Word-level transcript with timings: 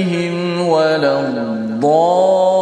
عليهم 0.00 0.68
ولا 0.68 1.20
الضالين 1.20 2.59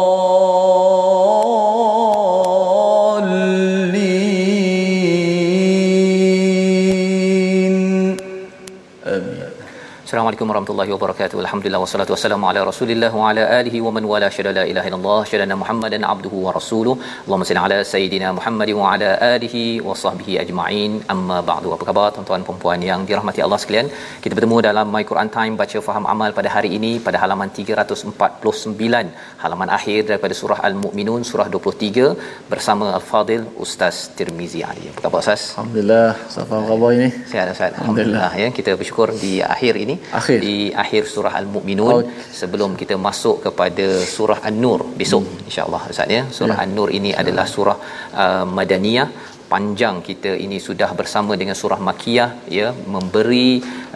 Assalamualaikum 10.30 10.52
warahmatullahi 10.52 10.92
wabarakatuh. 10.94 11.36
Alhamdulillah 11.42 11.78
wassalatu 11.82 12.12
wassalamu 12.14 12.44
ala 12.48 12.60
Rasulillah 12.68 13.08
wa 13.20 13.22
ala 13.30 13.44
alihi 13.56 13.78
wa 13.86 13.90
man 13.96 14.04
wala 14.10 14.28
syada 14.34 14.50
la 14.58 14.64
ilaha 14.72 14.88
illallah 14.90 15.16
syada 15.30 15.54
Muhammadan 15.62 16.02
abduhu 16.10 16.42
wa 16.44 16.52
rasuluh. 16.56 16.94
Allahumma 17.24 17.46
salli 17.48 17.60
ala 17.62 17.78
sayidina 17.92 18.28
Muhammad 18.38 18.70
wa 18.80 18.84
ala 18.92 19.08
alihi 19.30 19.62
wa 19.86 19.94
sahbihi 20.02 20.34
ajma'in. 20.42 20.92
Amma 21.14 21.38
ba'du. 21.48 21.72
Apa 21.76 21.86
khabar 21.88 22.06
tuan-tuan 22.16 22.44
dan 22.48 22.58
puan 22.64 22.82
yang 22.90 23.00
dirahmati 23.08 23.42
Allah 23.46 23.58
sekalian? 23.62 23.88
Kita 24.26 24.32
bertemu 24.38 24.60
dalam 24.68 24.86
My 24.96 25.02
Quran 25.10 25.32
Time 25.38 25.56
baca 25.62 25.82
faham 25.88 26.06
amal 26.14 26.30
pada 26.38 26.52
hari 26.56 26.70
ini 26.78 26.92
pada 27.08 27.18
halaman 27.24 27.50
349, 27.58 29.10
halaman 29.42 29.68
akhir 29.78 29.98
daripada 30.12 30.36
surah 30.42 30.60
Al-Mu'minun 30.70 31.26
surah 31.32 31.48
23 31.56 32.06
bersama 32.54 32.88
Al-Fadil 33.00 33.44
Ustaz 33.66 33.98
Tirmizi 34.20 34.62
Ali. 34.70 34.86
Apa 34.92 35.00
khabar 35.08 35.20
Ustaz? 35.26 35.42
Alhamdulillah, 35.56 36.08
Safa 36.38 36.62
khabar 36.70 36.92
ini. 37.00 37.10
Sihat 37.34 37.52
Ustaz. 37.56 37.74
Alhamdulillah 37.82 38.30
ya. 38.44 38.50
Kita 38.60 38.78
bersyukur 38.82 39.10
di 39.26 39.34
akhir 39.56 39.74
ini 39.86 39.96
Akhir. 40.20 40.38
di 40.44 40.56
akhir 40.84 41.02
surah 41.14 41.34
Al-Mukminun 41.40 41.88
Oh. 41.96 42.02
sebelum 42.40 42.70
kita 42.82 42.96
masuk 43.08 43.36
kepada 43.46 43.86
surah 44.14 44.38
An-Nur 44.50 44.80
besok 45.00 45.24
hmm. 45.26 45.46
insya-Allah 45.48 45.82
Ustaz 45.94 46.16
ya. 46.18 46.22
Surah 46.38 46.56
Ya. 46.58 46.64
An-Nur 46.66 46.88
ini 46.98 47.12
adalah 47.22 47.46
surah 47.54 47.78
uh, 48.22 48.44
Madaniyah 48.58 49.08
panjang 49.52 49.96
kita 50.08 50.32
ini 50.44 50.58
sudah 50.66 50.90
bersama 50.98 51.32
dengan 51.40 51.56
surah 51.60 51.80
Makiyah 51.88 52.30
ya 52.58 52.68
memberi 52.94 53.48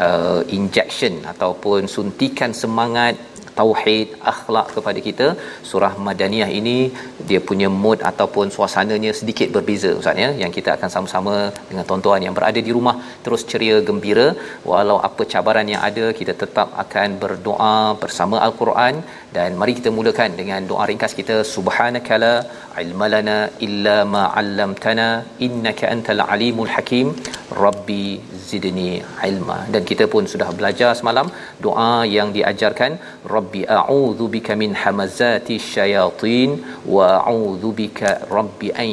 uh, 0.06 0.42
injection 0.58 1.14
ataupun 1.32 1.86
suntikan 1.96 2.50
semangat 2.62 3.14
tauhid 3.59 4.09
akhlak 4.32 4.66
kepada 4.76 5.00
kita 5.06 5.26
surah 5.70 5.92
madaniyah 6.06 6.50
ini 6.60 6.76
dia 7.28 7.41
punya 7.48 7.69
mood 7.82 7.98
ataupun 8.10 8.47
suasananya 8.56 9.12
sedikit 9.20 9.48
berbeza 9.56 9.91
ustaz 10.00 10.22
ya. 10.25 10.31
Yang 10.42 10.53
kita 10.59 10.70
akan 10.76 10.91
sama-sama 10.94 11.34
dengan 11.69 11.84
tuan-tuan 11.88 12.25
yang 12.26 12.34
berada 12.38 12.60
di 12.69 12.72
rumah 12.76 12.97
terus 13.25 13.44
ceria 13.50 13.78
gembira. 13.88 14.28
Walau 14.70 14.98
apa 15.09 15.22
cabaran 15.34 15.69
yang 15.75 15.82
ada 15.91 16.06
kita 16.20 16.34
tetap 16.43 16.70
akan 16.84 17.09
berdoa 17.25 17.76
bersama 18.03 18.38
al-Quran 18.47 18.94
dan 19.36 19.50
mari 19.60 19.72
kita 19.78 19.90
mulakan 19.96 20.30
dengan 20.40 20.60
doa 20.70 20.84
ringkas 20.90 21.12
kita. 21.20 21.36
Subhanakala 21.54 22.32
ilmalana 22.82 23.38
illa 23.66 23.96
ma 24.14 24.24
'allamtana 24.40 25.08
innaka 25.46 25.90
antal 25.94 26.22
alimul 26.34 26.70
hakim. 26.74 27.08
Rabbi 27.64 28.04
zidni 28.48 28.90
ilma. 29.30 29.58
Dan 29.74 29.82
kita 29.90 30.06
pun 30.12 30.30
sudah 30.34 30.50
belajar 30.58 30.90
semalam 31.00 31.28
doa 31.66 31.90
yang 32.16 32.30
diajarkan. 32.36 32.94
Rabbi 33.36 33.64
a'udzu 33.78 34.28
bika 34.36 34.54
min 34.62 34.72
hamazati 34.84 35.58
syayatin 35.72 36.62
wa 36.96 37.08
a'udzu 37.32 37.72
bika 37.82 38.12
rabbi 38.38 38.70
an 38.84 38.90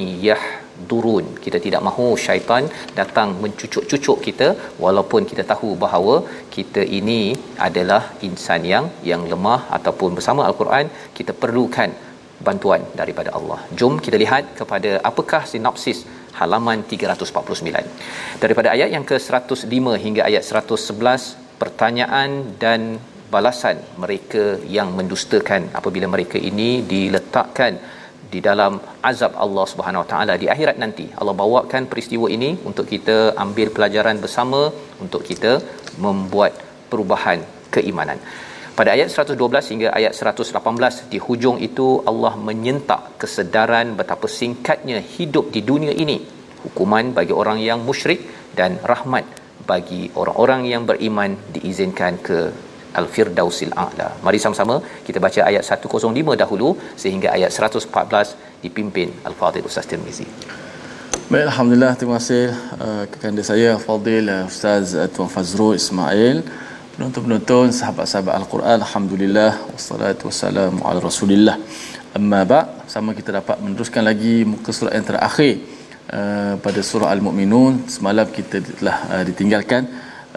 yahdurun 0.82 1.26
kita 1.46 1.58
tidak 1.66 1.82
mahu 1.88 2.08
syaitan 2.26 2.64
datang 3.00 3.30
mencucuk-cucuk 3.44 4.18
kita 4.28 4.48
walaupun 4.84 5.22
kita 5.32 5.44
tahu 5.52 5.70
bahawa 5.84 6.16
kita 6.56 6.84
ini 7.00 7.22
adalah 7.68 8.02
insan 8.28 8.64
yang 8.74 8.88
yang 9.12 9.24
lemah 9.34 9.62
ataupun 9.78 10.18
bersama 10.18 10.44
al-Quran 10.50 10.88
kita 11.18 11.34
perlukan 11.44 11.92
bantuan 12.48 12.82
daripada 13.00 13.30
Allah. 13.38 13.60
Jom 13.80 13.96
kita 14.06 14.18
lihat 14.24 14.44
kepada 14.60 14.92
apakah 15.10 15.42
sinopsis 15.52 16.00
halaman 16.40 16.80
349. 16.92 18.42
Daripada 18.44 18.68
ayat 18.76 18.90
yang 18.96 19.06
ke-105 19.10 19.86
hingga 20.06 20.22
ayat 20.30 20.44
111 20.50 21.28
pertanyaan 21.62 22.32
dan 22.64 22.82
balasan 23.34 23.78
mereka 24.04 24.44
yang 24.78 24.90
mendustakan 25.00 25.70
apabila 25.80 26.08
mereka 26.16 26.38
ini 26.50 26.70
diletakkan 26.94 27.74
di 28.34 28.40
dalam 28.48 28.74
azab 29.10 29.34
Allah 29.46 29.66
Subhanahu 29.72 30.04
Wa 30.04 30.10
Taala 30.12 30.34
di 30.42 30.48
akhirat 30.54 30.78
nanti. 30.84 31.06
Allah 31.20 31.36
bawakan 31.42 31.86
peristiwa 31.92 32.28
ini 32.38 32.52
untuk 32.70 32.86
kita 32.94 33.18
ambil 33.46 33.68
pelajaran 33.76 34.18
bersama 34.24 34.62
untuk 35.04 35.24
kita 35.30 35.54
membuat 36.06 36.54
perubahan 36.92 37.42
keimanan. 37.76 38.20
Pada 38.80 38.90
ayat 38.96 39.10
112 39.14 39.72
hingga 39.72 39.90
ayat 40.00 40.14
118 40.16 41.12
di 41.12 41.20
hujung 41.26 41.58
itu 41.68 41.88
Allah 42.10 42.34
menyentak 42.48 43.02
kesedaran 43.22 43.88
betapa 44.00 44.28
singkatnya 44.40 45.00
hidup 45.16 45.52
di 45.56 45.62
dunia 45.72 45.94
ini. 46.04 46.18
Hukuman 46.64 47.06
bagi 47.18 47.34
orang 47.42 47.60
yang 47.70 47.80
musyrik 47.90 48.22
dan 48.60 48.80
rahmat 48.92 49.26
bagi 49.72 50.02
orang-orang 50.20 50.62
yang 50.72 50.84
beriman 50.90 51.32
diizinkan 51.56 52.14
ke 52.28 52.40
Al-Firdausil 53.00 53.74
A'la. 53.84 54.10
Mari 54.26 54.40
sama-sama 54.44 54.76
kita 55.08 55.20
baca 55.26 55.42
ayat 55.50 55.64
105 55.64 56.42
dahulu 56.42 56.70
sehingga 57.04 57.30
ayat 57.38 57.52
114 57.52 58.64
dipimpin 58.64 59.10
Al-Fadhil 59.30 59.68
Ustaz 59.70 59.88
Tirmizi. 59.92 60.28
Baik, 61.32 61.48
Alhamdulillah. 61.48 61.96
Terima 61.96 62.16
kasih 62.20 62.52
uh, 62.84 63.04
kepada 63.12 63.42
saya, 63.50 63.70
Fadil, 63.80 64.28
uh, 64.28 64.52
Ustaz 64.52 64.92
uh, 65.00 65.08
Tuan 65.14 65.30
Fazrul 65.32 65.80
Ismail. 65.80 66.44
Penonton-penonton, 66.96 67.72
sahabat-sahabat 67.72 68.36
Al-Quran. 68.36 68.78
Alhamdulillah. 68.84 69.52
Wassalatu 69.72 70.28
wassalamu 70.28 70.84
ala 70.84 71.00
rasulillah. 71.00 71.56
Amma 72.20 72.44
ba' 72.44 72.84
sama 72.94 73.16
kita 73.16 73.32
dapat 73.40 73.64
meneruskan 73.64 74.04
lagi 74.04 74.44
muka 74.44 74.76
surat 74.76 74.92
yang 75.00 75.08
terakhir 75.08 75.64
uh, 76.12 76.60
pada 76.60 76.80
surah 76.84 77.10
Al-Mu'minun. 77.16 77.88
Semalam 77.88 78.28
kita 78.28 78.60
telah 78.60 78.98
uh, 79.16 79.24
ditinggalkan 79.24 79.88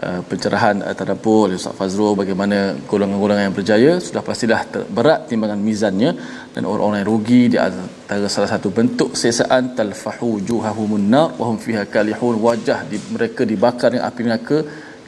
uh, 0.05 0.21
pencerahan 0.29 0.83
tadabbur 0.99 1.47
oleh 1.47 1.57
Ustaz 1.61 1.75
Fazrul 1.79 2.13
bagaimana 2.21 2.57
golongan-golongan 2.91 3.43
yang 3.47 3.55
berjaya 3.59 3.91
sudah 4.07 4.23
pastilah 4.29 4.61
berat 4.97 5.29
timbangan 5.29 5.61
mizannya 5.67 6.11
dan 6.53 6.63
orang-orang 6.69 6.99
yang 7.01 7.09
rugi 7.13 7.41
di 7.53 7.57
antara 7.67 8.27
salah 8.35 8.49
satu 8.55 8.69
bentuk 8.79 9.11
sesaan 9.23 9.75
talfahu 9.77 10.31
juhahumun 10.49 11.07
nar 11.13 11.27
wa 11.39 11.45
hum 11.49 11.57
fiha 11.65 11.83
kalihun 11.95 12.37
wajah 12.47 12.79
di, 12.91 12.99
mereka 13.15 13.41
dibakar 13.51 13.89
dengan 13.93 14.05
api 14.09 14.21
neraka 14.27 14.57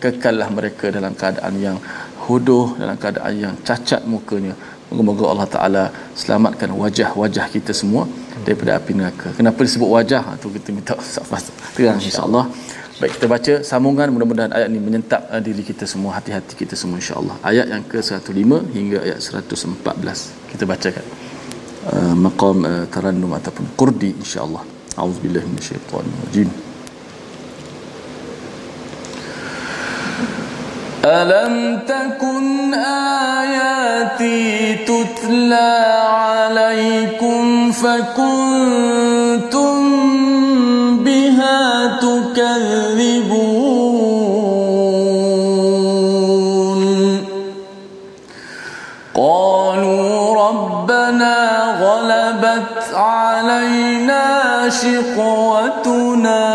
kekallah 0.03 0.47
mereka 0.57 0.85
dalam 0.97 1.13
keadaan 1.19 1.53
yang 1.65 1.77
huduh 2.25 2.67
dalam 2.81 2.97
keadaan 3.01 3.33
yang 3.43 3.55
cacat 3.67 4.01
mukanya 4.13 4.55
Moga-moga 4.87 5.23
Allah 5.35 5.47
Ta'ala 5.51 5.83
selamatkan 6.15 6.71
wajah-wajah 6.71 7.45
kita 7.51 7.75
semua 7.75 8.07
daripada 8.47 8.79
api 8.79 8.95
neraka. 8.95 9.35
Kenapa 9.35 9.59
disebut 9.67 9.89
wajah? 9.91 10.21
Ha, 10.23 10.39
tu 10.39 10.47
kita 10.47 10.71
minta 10.71 10.95
Safas 11.03 11.51
terang 11.75 11.99
insya-Allah. 11.99 12.47
Baik 13.00 13.18
kita 13.18 13.26
baca 13.26 13.54
sambungan 13.66 14.08
mudah-mudahan 14.14 14.52
ayat 14.54 14.68
ini 14.70 14.78
menyentak 14.78 15.26
uh, 15.26 15.42
diri 15.42 15.62
kita 15.66 15.84
semua, 15.90 16.16
hati-hati 16.18 16.54
kita 16.54 16.74
semua 16.78 17.02
insya-Allah. 17.02 17.36
Ayat 17.42 17.66
yang 17.72 17.84
ke-105 17.90 18.50
hingga 18.76 18.98
ayat 19.06 19.18
114. 19.18 20.52
Kita 20.54 20.64
bacakan. 20.68 21.06
Uh, 21.82 22.14
maqam 22.14 22.62
uh, 22.62 22.84
tarannum 22.94 23.32
ataupun 23.34 23.66
qurdi 23.74 24.14
insya-Allah. 24.22 24.62
Auzubillahi 24.94 25.46
minasyaitanir 25.50 26.14
rajim. 26.26 26.50
ألم 31.02 31.82
تكن 31.82 32.74
آياتي 33.42 34.74
تتلى 34.86 35.70
عليكم 36.06 37.72
فكنتم 37.72 39.12
تكذبون 42.37 43.57
قالوا 49.15 50.35
ربنا 50.47 51.37
غلبت 51.81 52.93
علينا 52.93 54.25
شقوتنا 54.69 56.45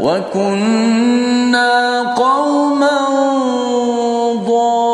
وكنا 0.00 1.72
قوما 2.14 2.98
ضالين. 4.46 4.88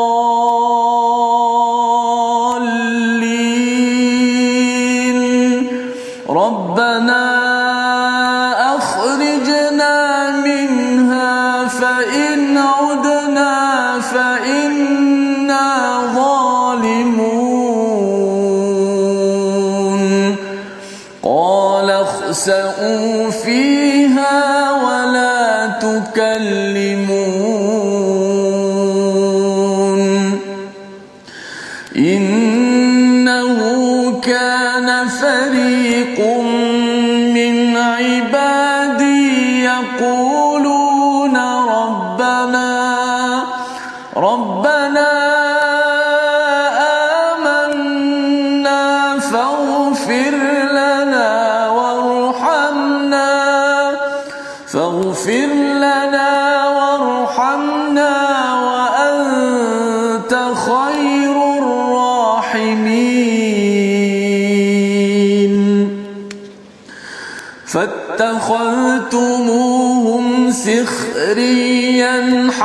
ربنا 6.29 7.74
أخرجنا 9.04 9.63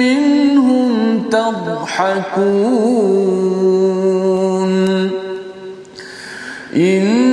منهم 0.01 0.91
تضحكون. 1.29 2.63
إني 6.75 7.32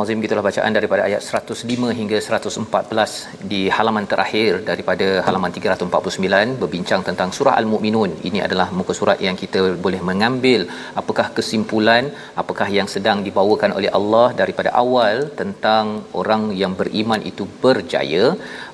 Allah 0.00 0.16
gitulah 0.24 0.44
bacaan 0.48 0.72
daripada 0.78 1.02
ayat 1.08 1.22
105 1.40 1.96
hingga 1.98 2.18
114 2.26 3.46
di 3.52 3.60
halaman 3.76 4.04
terakhir 4.12 4.50
daripada 4.70 5.08
halaman 5.26 5.50
349 5.56 6.58
berbincang 6.62 7.02
tentang 7.08 7.30
surah 7.36 7.54
Al-Mukminun. 7.60 8.10
Ini 8.28 8.40
adalah 8.46 8.66
muka 8.78 8.94
surat 9.00 9.18
yang 9.26 9.36
kita 9.42 9.62
boleh 9.86 10.00
mengambil 10.10 10.60
apakah 11.00 11.26
kesimpulan, 11.36 12.04
apakah 12.42 12.68
yang 12.78 12.88
sedang 12.94 13.20
dibawakan 13.26 13.72
oleh 13.78 13.90
Allah 13.98 14.26
daripada 14.42 14.72
awal 14.82 15.16
tentang 15.40 15.86
orang 16.22 16.44
yang 16.62 16.74
beriman 16.80 17.22
itu 17.32 17.46
berjaya. 17.64 18.24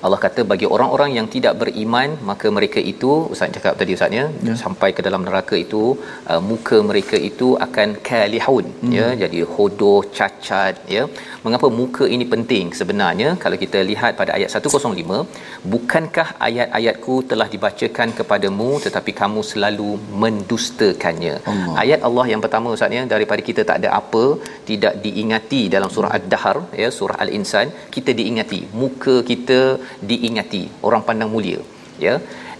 Allah 0.05 0.19
kata 0.25 0.41
bagi 0.51 0.67
orang-orang 0.75 1.11
yang 1.17 1.27
tidak 1.35 1.53
beriman 1.61 2.09
maka 2.29 2.47
mereka 2.57 2.79
itu 2.93 3.11
Ustaz 3.33 3.51
cakap 3.57 3.73
tadi 3.79 3.93
Ustaz 3.97 4.13
ya, 4.19 4.25
ya. 4.47 4.53
sampai 4.63 4.89
ke 4.97 5.01
dalam 5.07 5.23
neraka 5.27 5.55
itu 5.65 5.83
uh, 6.31 6.41
muka 6.49 6.77
mereka 6.89 7.17
itu 7.29 7.47
akan 7.65 7.89
kalihun 8.09 8.65
hmm. 8.83 8.93
ya 8.97 9.07
jadi 9.23 9.39
hodoh 9.53 9.99
cacat 10.17 10.75
ya 10.95 11.03
mengapa 11.45 11.67
muka 11.79 12.05
ini 12.15 12.25
penting? 12.33 12.65
Sebenarnya 12.79 13.29
kalau 13.43 13.57
kita 13.63 13.79
lihat 13.91 14.11
pada 14.19 14.31
ayat 14.37 14.49
105 14.55 15.17
bukankah 15.73 16.27
ayat-ayatku 16.47 17.15
telah 17.31 17.47
dibacakan 17.53 18.09
kepadamu 18.19 18.69
tetapi 18.85 19.13
kamu 19.21 19.43
selalu 19.51 19.89
mendustakannya? 20.23 21.35
Allah. 21.51 21.75
ayat 21.83 21.99
Allah 22.09 22.25
yang 22.33 22.43
pertama 22.45 22.75
ustaz 22.75 22.97
ya 22.97 23.03
daripada 23.15 23.41
kita 23.49 23.63
tak 23.71 23.77
ada 23.81 23.89
apa 24.01 24.25
tidak 24.69 24.95
diingati 25.05 25.61
dalam 25.75 25.91
surah 25.95 26.13
ad-dahr 26.19 26.57
ya 26.83 26.89
surah 26.99 27.17
al-insan 27.25 27.67
kita 27.97 28.13
diingati. 28.21 28.61
Muka 28.83 29.17
kita 29.31 29.59
diingati. 30.11 30.63
Orang 30.89 31.03
pandang 31.09 31.31
mulia 31.35 31.61
ya. 32.05 32.15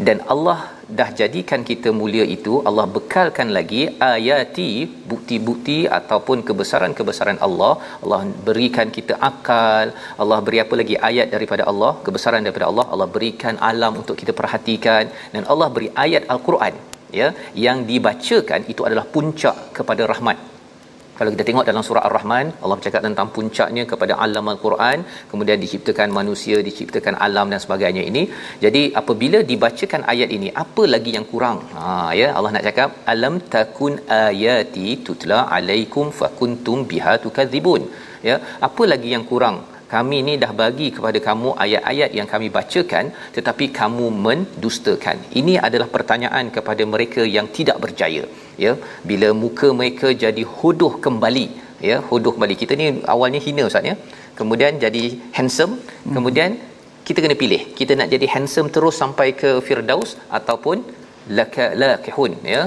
Dan 0.08 0.20
Allah 0.34 0.60
dah 0.98 1.10
jadikan 1.20 1.62
kita 1.70 1.90
mulia 2.00 2.26
itu 2.36 2.54
Allah 2.70 2.86
bekalkan 2.96 3.50
lagi 3.58 3.82
ayati 4.10 4.70
bukti-bukti 5.12 5.78
ataupun 6.00 6.38
kebesaran-kebesaran 6.48 7.40
Allah. 7.48 7.74
Allah 8.04 8.22
berikan 8.48 8.90
kita 8.98 9.16
akal 9.30 9.88
Allah 10.24 10.40
beri 10.48 10.60
apa 10.66 10.76
lagi 10.82 10.98
ayat 11.10 11.30
daripada 11.36 11.66
Allah 11.72 11.92
kebesaran 12.06 12.44
daripada 12.48 12.68
Allah. 12.72 12.86
Allah 12.94 13.10
berikan 13.18 13.58
alam 13.72 13.96
untuk 14.04 14.18
kita 14.22 14.36
perhatikan 14.42 15.06
dan 15.36 15.44
Allah 15.54 15.70
beri 15.78 15.90
ayat 16.06 16.26
al-Quran 16.36 16.76
ya 17.20 17.28
yang 17.66 17.80
dibacakan 17.90 18.64
itu 18.74 18.82
adalah 18.88 19.06
puncak 19.16 19.58
kepada 19.78 20.06
rahmat 20.14 20.38
kalau 21.20 21.32
kita 21.34 21.44
tengok 21.48 21.66
dalam 21.70 21.84
surah 21.88 22.04
Ar-Rahman 22.08 22.48
Allah 22.64 22.76
bercakap 22.80 23.02
tentang 23.08 23.28
puncaknya 23.36 23.84
kepada 23.92 24.14
alam 24.26 24.52
Al-Quran 24.54 25.00
kemudian 25.32 25.60
diciptakan 25.64 26.10
manusia 26.20 26.58
diciptakan 26.68 27.16
alam 27.28 27.48
dan 27.54 27.60
sebagainya 27.66 28.04
ini. 28.10 28.24
Jadi 28.66 28.84
apabila 29.02 29.40
dibacakan 29.52 30.04
ayat 30.14 30.32
ini 30.38 30.50
apa 30.64 30.86
lagi 30.94 31.14
yang 31.18 31.26
kurang? 31.32 31.60
Ha 31.76 31.86
ya 32.22 32.30
Allah 32.38 32.52
nak 32.56 32.66
cakap 32.68 32.90
alam 33.14 33.36
takun 33.56 33.96
ayati 34.22 34.88
tutla 35.08 35.42
alaikum 35.58 36.08
fakuntum 36.22 36.88
biha 36.94 37.16
tukadzibun. 37.26 37.84
Ya 38.30 38.38
apa 38.70 38.86
lagi 38.94 39.12
yang 39.16 39.26
kurang? 39.34 39.58
Kami 39.94 40.18
ni 40.26 40.34
dah 40.42 40.52
bagi 40.60 40.88
kepada 40.96 41.20
kamu 41.28 41.50
ayat-ayat 41.64 42.12
yang 42.18 42.28
kami 42.34 42.48
bacakan 42.58 43.06
tetapi 43.38 43.66
kamu 43.80 44.06
mendustakan. 44.26 45.18
Ini 45.42 45.56
adalah 45.68 45.90
pertanyaan 45.96 46.48
kepada 46.58 46.86
mereka 46.94 47.24
yang 47.38 47.50
tidak 47.58 47.80
berjaya 47.86 48.26
ya. 48.66 48.74
Bila 49.10 49.30
muka 49.44 49.68
mereka 49.80 50.08
jadi 50.24 50.44
hodoh 50.58 50.94
kembali 51.06 51.46
ya 51.90 51.98
hodoh 52.10 52.32
kembali. 52.36 52.56
Kita 52.62 52.74
ni 52.82 52.88
awalnya 53.14 53.42
hina 53.46 53.64
ustaz 53.70 53.90
ya. 53.92 53.96
Kemudian 54.40 54.82
jadi 54.84 55.06
handsome. 55.38 55.76
Kemudian 56.16 56.50
kita 57.08 57.20
kena 57.24 57.36
pilih. 57.44 57.62
Kita 57.80 57.94
nak 58.00 58.10
jadi 58.14 58.28
handsome 58.34 58.70
terus 58.76 58.96
sampai 59.02 59.28
ke 59.42 59.52
firdaus 59.68 60.12
ataupun 60.40 60.78
laka 61.38 61.66
lakihun 61.82 62.34
ya 62.54 62.62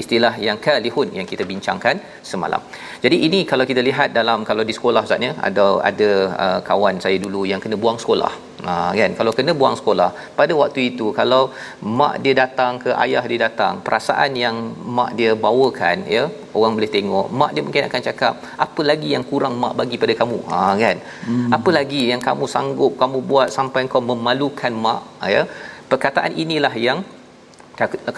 istilah 0.00 0.32
yang 0.46 0.58
kalihun 0.66 1.08
yang 1.18 1.26
kita 1.30 1.44
bincangkan 1.50 1.96
semalam. 2.30 2.62
Jadi 3.04 3.16
ini 3.26 3.40
kalau 3.50 3.64
kita 3.70 3.82
lihat 3.88 4.08
dalam 4.18 4.40
kalau 4.48 4.62
di 4.68 4.74
sekolah 4.78 5.02
Ustaz 5.06 5.26
ya 5.28 5.32
ada 5.48 5.64
ada 5.90 6.10
uh, 6.44 6.60
kawan 6.68 6.96
saya 7.04 7.18
dulu 7.24 7.42
yang 7.50 7.62
kena 7.64 7.78
buang 7.84 7.98
sekolah. 8.04 8.32
Ha 8.66 8.74
kan 8.98 9.10
kalau 9.18 9.32
kena 9.38 9.52
buang 9.60 9.76
sekolah 9.80 10.08
pada 10.38 10.52
waktu 10.60 10.80
itu 10.90 11.06
kalau 11.18 11.42
mak 11.98 12.14
dia 12.24 12.34
datang 12.42 12.72
ke 12.84 12.90
ayah 13.04 13.22
dia 13.30 13.40
datang 13.46 13.74
perasaan 13.86 14.32
yang 14.44 14.56
mak 14.96 15.10
dia 15.18 15.32
bawakan 15.44 15.98
ya 16.14 16.24
orang 16.58 16.74
boleh 16.78 16.90
tengok 16.96 17.26
mak 17.40 17.50
dia 17.54 17.62
mungkin 17.66 17.86
akan 17.88 18.02
cakap 18.08 18.34
apa 18.66 18.82
lagi 18.90 19.08
yang 19.14 19.24
kurang 19.30 19.54
mak 19.62 19.74
bagi 19.80 19.96
pada 20.02 20.16
kamu 20.20 20.38
ha 20.50 20.62
kan 20.82 20.96
hmm. 21.28 21.48
apa 21.58 21.70
lagi 21.78 22.02
yang 22.10 22.22
kamu 22.28 22.46
sanggup 22.54 22.92
kamu 23.02 23.20
buat 23.30 23.48
sampai 23.58 23.86
kau 23.92 24.02
memalukan 24.10 24.74
mak 24.86 25.02
ya 25.34 25.44
perkataan 25.92 26.34
inilah 26.44 26.74
yang 26.86 27.00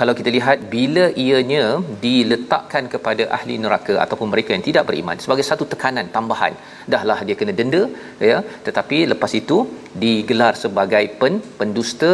kalau 0.00 0.12
kita 0.18 0.30
lihat 0.36 0.58
bila 0.74 1.04
ianya 1.24 1.64
diletakkan 2.04 2.84
kepada 2.92 3.24
ahli 3.36 3.56
neraka 3.64 3.94
ataupun 4.04 4.28
mereka 4.32 4.50
yang 4.56 4.64
tidak 4.68 4.84
beriman 4.88 5.18
sebagai 5.24 5.44
satu 5.48 5.64
tekanan 5.72 6.06
tambahan 6.16 6.54
dahlah 6.92 7.18
dia 7.28 7.36
kena 7.40 7.54
denda 7.58 7.82
ya. 8.30 8.38
Tetapi 8.66 8.98
lepas 9.12 9.32
itu 9.40 9.58
digelar 10.04 10.54
sebagai 10.64 11.04
pen, 11.20 11.36
pendusta 11.60 12.12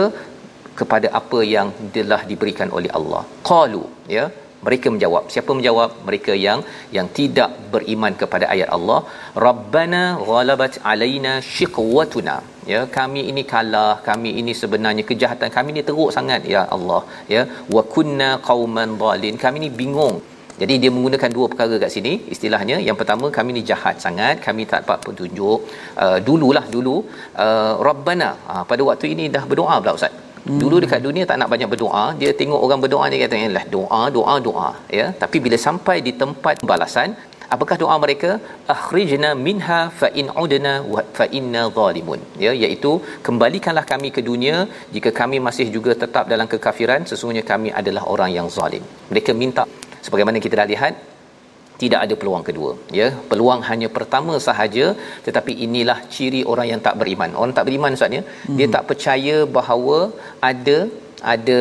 kepada 0.81 1.09
apa 1.21 1.39
yang 1.55 1.69
telah 1.95 2.21
diberikan 2.31 2.71
oleh 2.79 2.91
Allah. 2.99 3.23
Qalu 3.51 3.85
ya 4.17 4.27
mereka 4.67 4.87
menjawab. 4.95 5.25
Siapa 5.35 5.51
menjawab? 5.59 5.91
Mereka 6.09 6.33
yang 6.47 6.61
yang 6.97 7.09
tidak 7.19 7.51
beriman 7.73 8.15
kepada 8.23 8.47
ayat 8.55 8.71
Allah. 8.77 9.01
Rabbana 9.47 10.03
ghalabat 10.29 10.77
alaina 10.93 11.33
shiqwatuna. 11.55 12.37
Ya 12.73 12.81
kami 12.99 13.23
ini 13.31 13.43
kalah 13.53 13.93
kami 14.09 14.31
ini 14.41 14.53
sebenarnya 14.63 15.05
kejahatan 15.11 15.51
kami 15.57 15.69
ini 15.75 15.83
teruk 15.89 16.11
sangat 16.17 16.43
ya 16.55 16.63
Allah. 16.77 17.03
Ya 17.35 17.45
wa 17.77 17.85
kunna 17.97 18.31
qauman 18.49 18.97
dhalin. 19.03 19.37
Kami 19.45 19.59
ni 19.67 19.71
bingung. 19.83 20.19
Jadi 20.61 20.75
dia 20.83 20.91
menggunakan 20.97 21.31
dua 21.37 21.47
perkara 21.53 21.75
kat 21.83 21.91
sini. 21.97 22.13
Istilahnya 22.35 22.77
yang 22.89 22.97
pertama 23.01 23.29
kami 23.39 23.51
ni 23.57 23.63
jahat 23.71 23.97
sangat 24.05 24.37
kami 24.47 24.65
tak 24.71 24.81
dapat 24.85 25.01
petunjuk. 25.07 25.61
Uh, 26.05 26.19
dululah 26.29 26.65
dulu 26.77 26.97
uh, 27.47 27.75
rabbana. 27.89 28.31
Uh, 28.53 28.65
pada 28.71 28.83
waktu 28.91 29.09
ini 29.17 29.27
dah 29.37 29.45
berdoa 29.51 29.77
pula 29.83 29.95
ustaz 30.01 30.15
Hmm. 30.49 30.59
Dulu 30.63 30.77
dekat 30.83 31.01
dunia 31.07 31.25
tak 31.31 31.39
nak 31.41 31.49
banyak 31.53 31.69
berdoa, 31.73 32.05
dia 32.21 32.31
tengok 32.41 32.61
orang 32.67 32.81
berdoa 32.85 33.07
dia 33.13 33.21
kata 33.23 33.39
lah 33.57 33.65
doa 33.77 34.03
doa 34.17 34.35
doa 34.49 34.69
ya. 34.99 35.07
Tapi 35.23 35.37
bila 35.45 35.57
sampai 35.67 35.97
di 36.07 36.13
tempat 36.23 36.63
balasan, 36.71 37.11
apakah 37.55 37.77
doa 37.83 37.97
mereka? 38.05 38.31
Akhrijna 38.75 39.31
minha 39.47 39.81
fa 40.01 40.09
in 40.21 40.29
udna 40.45 40.75
wa 40.95 41.03
fa 41.19 41.27
inna 41.39 41.63
zalimun. 41.79 42.21
Ya, 42.45 42.53
iaitu 42.63 42.93
kembalikanlah 43.27 43.87
kami 43.93 44.11
ke 44.17 44.23
dunia 44.31 44.57
jika 44.95 45.13
kami 45.21 45.39
masih 45.49 45.67
juga 45.77 45.95
tetap 46.05 46.27
dalam 46.35 46.49
kekafiran, 46.55 47.03
sesungguhnya 47.11 47.45
kami 47.53 47.71
adalah 47.83 48.05
orang 48.15 48.33
yang 48.39 48.49
zalim. 48.59 48.87
Mereka 49.13 49.35
minta 49.43 49.67
sebagaimana 50.07 50.39
kita 50.47 50.57
dah 50.63 50.69
lihat 50.75 50.95
tidak 51.83 52.01
ada 52.05 52.15
peluang 52.21 52.45
kedua 52.49 52.71
ya. 52.99 53.09
Peluang 53.31 53.61
hanya 53.71 53.89
pertama 53.97 54.35
sahaja 54.49 54.87
tetapi 55.27 55.53
inilah 55.67 55.99
ciri 56.15 56.41
orang 56.53 56.69
yang 56.73 56.81
tak 56.87 56.97
beriman. 57.01 57.31
Orang 57.41 57.55
tak 57.59 57.67
beriman 57.69 57.97
ustaz 57.99 58.19
ya? 58.19 58.23
Hmm. 58.25 58.57
dia 58.59 58.69
tak 58.77 58.87
percaya 58.91 59.37
bahawa 59.59 59.99
ada 60.51 60.79
ada 61.35 61.61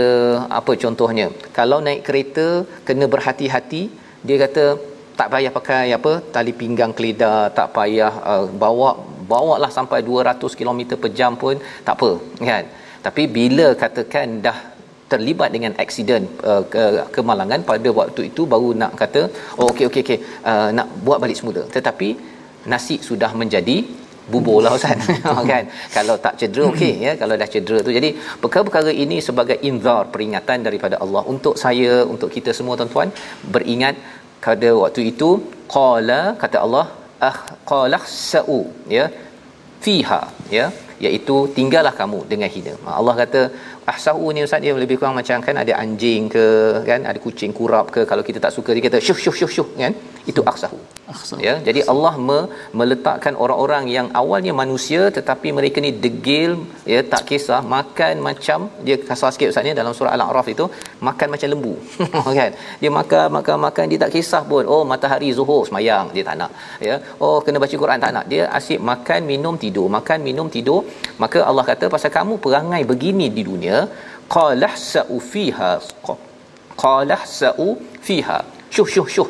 apa 0.60 0.72
contohnya? 0.84 1.28
Kalau 1.58 1.80
naik 1.88 2.04
kereta 2.08 2.48
kena 2.88 3.08
berhati-hati 3.14 3.84
dia 4.28 4.38
kata 4.46 4.64
tak 5.20 5.30
payah 5.34 5.52
pakai 5.58 5.86
apa 5.98 6.14
tali 6.36 6.54
pinggang 6.62 6.94
keledar 6.98 7.40
tak 7.60 7.68
payah 7.76 8.14
uh, 8.32 8.46
bawa 8.64 8.90
bawa 9.32 9.54
lah 9.64 9.72
sampai 9.78 10.00
200 10.10 10.60
km 10.60 10.82
per 11.04 11.12
jam 11.20 11.34
pun. 11.44 11.56
Tak 11.88 11.96
apa 11.98 12.12
kan? 12.52 12.66
Tapi 13.06 13.24
bila 13.38 13.68
katakan 13.84 14.28
dah 14.46 14.58
terlibat 15.12 15.50
dengan 15.56 15.74
aksiden 15.84 16.22
uh, 16.52 16.64
ke, 16.74 16.84
kemalangan 17.16 17.62
pada 17.72 17.90
waktu 18.00 18.22
itu 18.30 18.42
baru 18.54 18.70
nak 18.82 18.94
kata 19.02 19.22
oh 19.60 19.68
okey 19.72 19.86
okey 19.90 20.02
okey 20.06 20.20
uh, 20.52 20.70
nak 20.78 20.88
buat 21.06 21.20
balik 21.24 21.38
semula. 21.42 21.64
Tetapi 21.76 22.10
nasi 22.74 22.98
sudah 23.10 23.32
menjadi 23.42 23.78
bubur 24.34 24.60
lah 24.66 24.72
ustaz. 24.78 25.08
Kan? 25.52 25.66
Kalau 25.96 26.16
tak 26.26 26.36
cedera 26.42 26.66
okey 26.74 26.94
ya 27.06 27.14
kalau 27.22 27.38
dah 27.42 27.50
cedera 27.56 27.80
tu. 27.88 27.94
Jadi 27.98 28.10
perkara-perkara 28.44 28.94
ini 29.06 29.20
sebagai 29.28 29.58
inzar 29.70 30.02
peringatan 30.14 30.66
daripada 30.68 30.98
Allah 31.06 31.24
untuk 31.34 31.56
saya 31.64 31.94
untuk 32.14 32.32
kita 32.38 32.54
semua 32.60 32.76
tuan-tuan 32.80 33.12
beringat 33.56 33.98
pada 34.46 34.70
waktu 34.82 35.02
itu 35.12 35.30
qala 35.76 36.22
kata 36.42 36.58
Allah 36.66 36.86
ah 37.28 37.38
qala 37.72 38.00
sa'u 38.32 38.60
ya 38.98 39.06
fiha 39.86 40.20
ya? 40.58 40.66
Iaitu 41.06 41.36
tinggallah 41.58 41.94
kamu 42.02 42.20
dengan 42.32 42.50
hina. 42.56 42.74
Allah 43.00 43.16
kata 43.22 43.42
ahsahu 43.94 44.26
ni 44.36 44.42
ustaz 44.48 44.64
dia 44.66 44.74
lebih 44.84 44.98
kurang 45.00 45.16
macam 45.20 45.44
kan 45.48 45.56
ada 45.64 45.74
anjing 45.84 46.24
ke 46.36 46.46
kan 46.90 47.02
ada 47.10 47.20
kucing 47.26 47.54
kurap 47.58 47.92
ke 47.96 48.02
kalau 48.12 48.24
kita 48.28 48.40
tak 48.46 48.54
suka 48.58 48.72
dia 48.76 48.84
kata 48.88 49.00
syuh 49.08 49.20
syuh 49.24 49.36
syuh 49.40 49.52
syuh 49.56 49.70
kan? 49.82 49.96
Itu 50.32 50.42
ahsahu. 50.52 50.80
Ya? 51.48 51.54
Jadi 51.68 51.80
Allah 51.92 52.14
me, 52.28 52.38
meletakkan 52.80 53.34
orang-orang 53.44 53.84
yang 53.96 54.08
awalnya 54.22 54.54
manusia 54.62 55.02
tetapi 55.18 55.48
mereka 55.58 55.78
ni 55.86 55.92
degil 56.04 56.52
ya 56.94 57.00
tak 57.14 57.22
kisah 57.30 57.62
makan 57.76 58.14
macam 58.28 58.60
dia 58.88 58.96
kasar 59.10 59.30
sikit 59.34 59.52
ustaz 59.52 59.66
ni 59.68 59.74
dalam 59.82 59.94
surah 59.98 60.14
al-a'raf 60.18 60.48
itu 60.54 60.66
makan 61.08 61.28
macam 61.34 61.48
lembu 61.54 61.74
kan? 62.40 62.52
Dia 62.82 62.92
makan 63.00 63.26
makan 63.38 63.58
makan 63.68 63.86
dia 63.92 64.00
tak 64.04 64.12
kisah 64.16 64.44
pun 64.52 64.66
oh 64.76 64.84
matahari 64.92 65.30
zuhur 65.38 65.62
semayang 65.70 66.10
dia 66.16 66.24
tak 66.30 66.36
nak 66.42 66.52
ya? 66.88 66.98
Oh 67.26 67.38
kena 67.46 67.62
baca 67.64 67.76
Quran 67.84 68.00
tak 68.06 68.12
nak. 68.18 68.26
Dia 68.34 68.44
asyik 68.60 68.82
makan 68.92 69.22
minum 69.32 69.56
tidur. 69.64 69.88
Makan 69.98 70.20
minum 70.28 70.35
tidur 70.58 70.82
maka 71.24 71.42
Allah 71.50 71.66
kata 71.72 71.88
pasal 71.96 72.12
kamu 72.18 72.36
perangai 72.46 72.84
begini 72.92 73.28
di 73.38 73.44
dunia 73.50 73.80
qala 74.36 74.70
sa'u 74.92 75.18
fiha 75.32 75.74
qala 76.84 77.18
sa'u 77.40 77.68
fiha. 78.08 78.40
Syuh 78.76 78.88
syuh 78.96 79.08
syuh. 79.16 79.30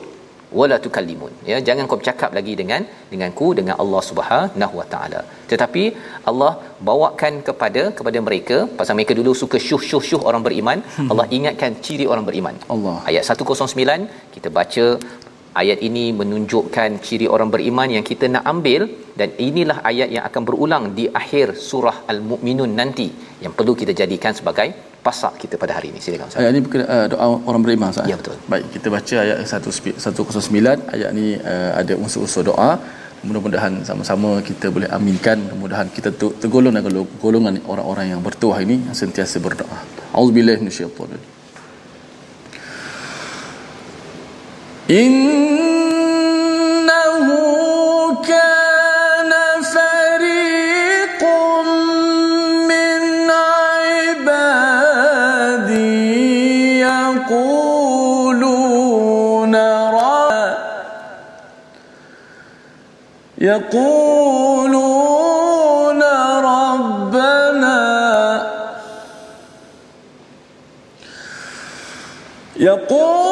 Wala 0.60 0.76
tukallimun. 0.84 1.32
Ya 1.50 1.58
jangan 1.68 1.84
kau 1.90 1.98
bercakap 2.02 2.30
lagi 2.38 2.54
dengan 2.60 2.82
denganku 3.12 3.48
dengan 3.60 3.76
Allah 3.84 4.02
Subhanahu 4.10 4.76
wa 4.80 4.86
taala. 4.94 5.22
Tetapi 5.52 5.84
Allah 6.32 6.52
bawakan 6.90 7.34
kepada 7.48 7.84
kepada 7.98 8.20
mereka 8.28 8.58
pasal 8.80 8.96
mereka 8.98 9.14
dulu 9.20 9.32
suka 9.42 9.60
syuh 9.68 9.82
syuh 9.90 10.04
syuh 10.10 10.22
orang 10.30 10.44
beriman 10.48 10.80
hmm. 10.98 11.10
Allah 11.12 11.26
ingatkan 11.38 11.74
ciri 11.88 12.08
orang 12.14 12.26
beriman. 12.30 12.58
Allah. 12.76 12.98
Ayat 13.12 13.26
109 13.36 14.08
kita 14.36 14.52
baca 14.60 14.86
ayat 15.62 15.80
ini 15.88 16.06
menunjukkan 16.22 16.90
ciri 17.06 17.28
orang 17.36 17.50
beriman 17.54 17.90
yang 17.96 18.06
kita 18.10 18.26
nak 18.34 18.44
ambil 18.54 18.82
dan 19.20 19.30
inilah 19.48 19.78
ayat 19.92 20.10
yang 20.16 20.24
akan 20.30 20.42
berulang 20.48 20.84
di 20.98 21.06
akhir 21.22 21.48
surah 21.70 21.98
al-mukminun 22.14 22.74
nanti 22.82 23.08
yang 23.44 23.54
perlu 23.58 23.74
kita 23.82 23.96
jadikan 24.02 24.36
sebagai 24.40 24.68
pasak 25.06 25.34
kita 25.42 25.56
pada 25.64 25.74
hari 25.78 25.88
ini 25.94 26.00
silakan 26.04 26.28
Ustaz. 26.30 26.42
Ayat 26.42 26.52
ini 26.56 26.62
uh, 26.96 27.06
doa 27.14 27.28
orang 27.50 27.62
beriman 27.66 27.90
Ustaz. 27.94 28.10
Ya 28.12 28.18
betul. 28.22 28.36
Baik, 28.52 28.66
kita 28.76 28.88
baca 28.96 29.16
ayat 29.26 29.38
109. 29.46 30.96
Ayat 30.96 31.10
ini 31.16 31.28
uh, 31.54 31.72
ada 31.82 31.94
unsur-unsur 32.04 32.44
doa. 32.52 32.72
Mudah-mudahan 33.28 33.74
sama-sama 33.90 34.32
kita 34.50 34.74
boleh 34.76 34.90
aminkan. 34.98 35.38
Mudah-mudahan 35.46 35.88
kita 35.98 36.10
tergolong 36.42 36.74
dengan 36.78 37.06
golongan 37.24 37.56
orang-orang 37.74 38.08
yang 38.14 38.22
bertuah 38.28 38.60
ini 38.66 38.76
yang 38.88 38.98
sentiasa 39.04 39.38
berdoa. 39.48 39.80
Auzubillahi 40.20 40.60
minasyaitanir 40.66 41.22
rajim. 44.90 45.45
يقولون 63.46 64.82
ربنا 66.44 67.82
يقولون 72.56 73.25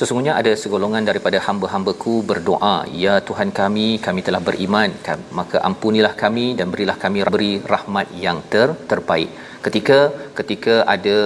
sesungguhnya 0.00 0.34
ada 0.40 0.52
segolongan 0.62 1.04
daripada 1.08 1.38
hamba-hambaku 1.46 2.14
berdoa 2.30 2.76
ya 3.02 3.14
Tuhan 3.28 3.48
kami 3.60 3.86
kami 4.06 4.20
telah 4.28 4.42
beriman. 4.48 4.90
Maka 5.38 5.56
ampunilah 5.68 6.14
kami 6.24 6.46
dan 6.58 6.68
berilah 6.72 6.96
kami 7.04 7.18
beri 7.36 7.52
rahmat 7.74 8.08
yang 8.24 8.40
ter 8.52 8.68
terbaik 8.92 9.30
ketika 9.66 9.98
ketika 10.38 10.74
ada 10.94 11.16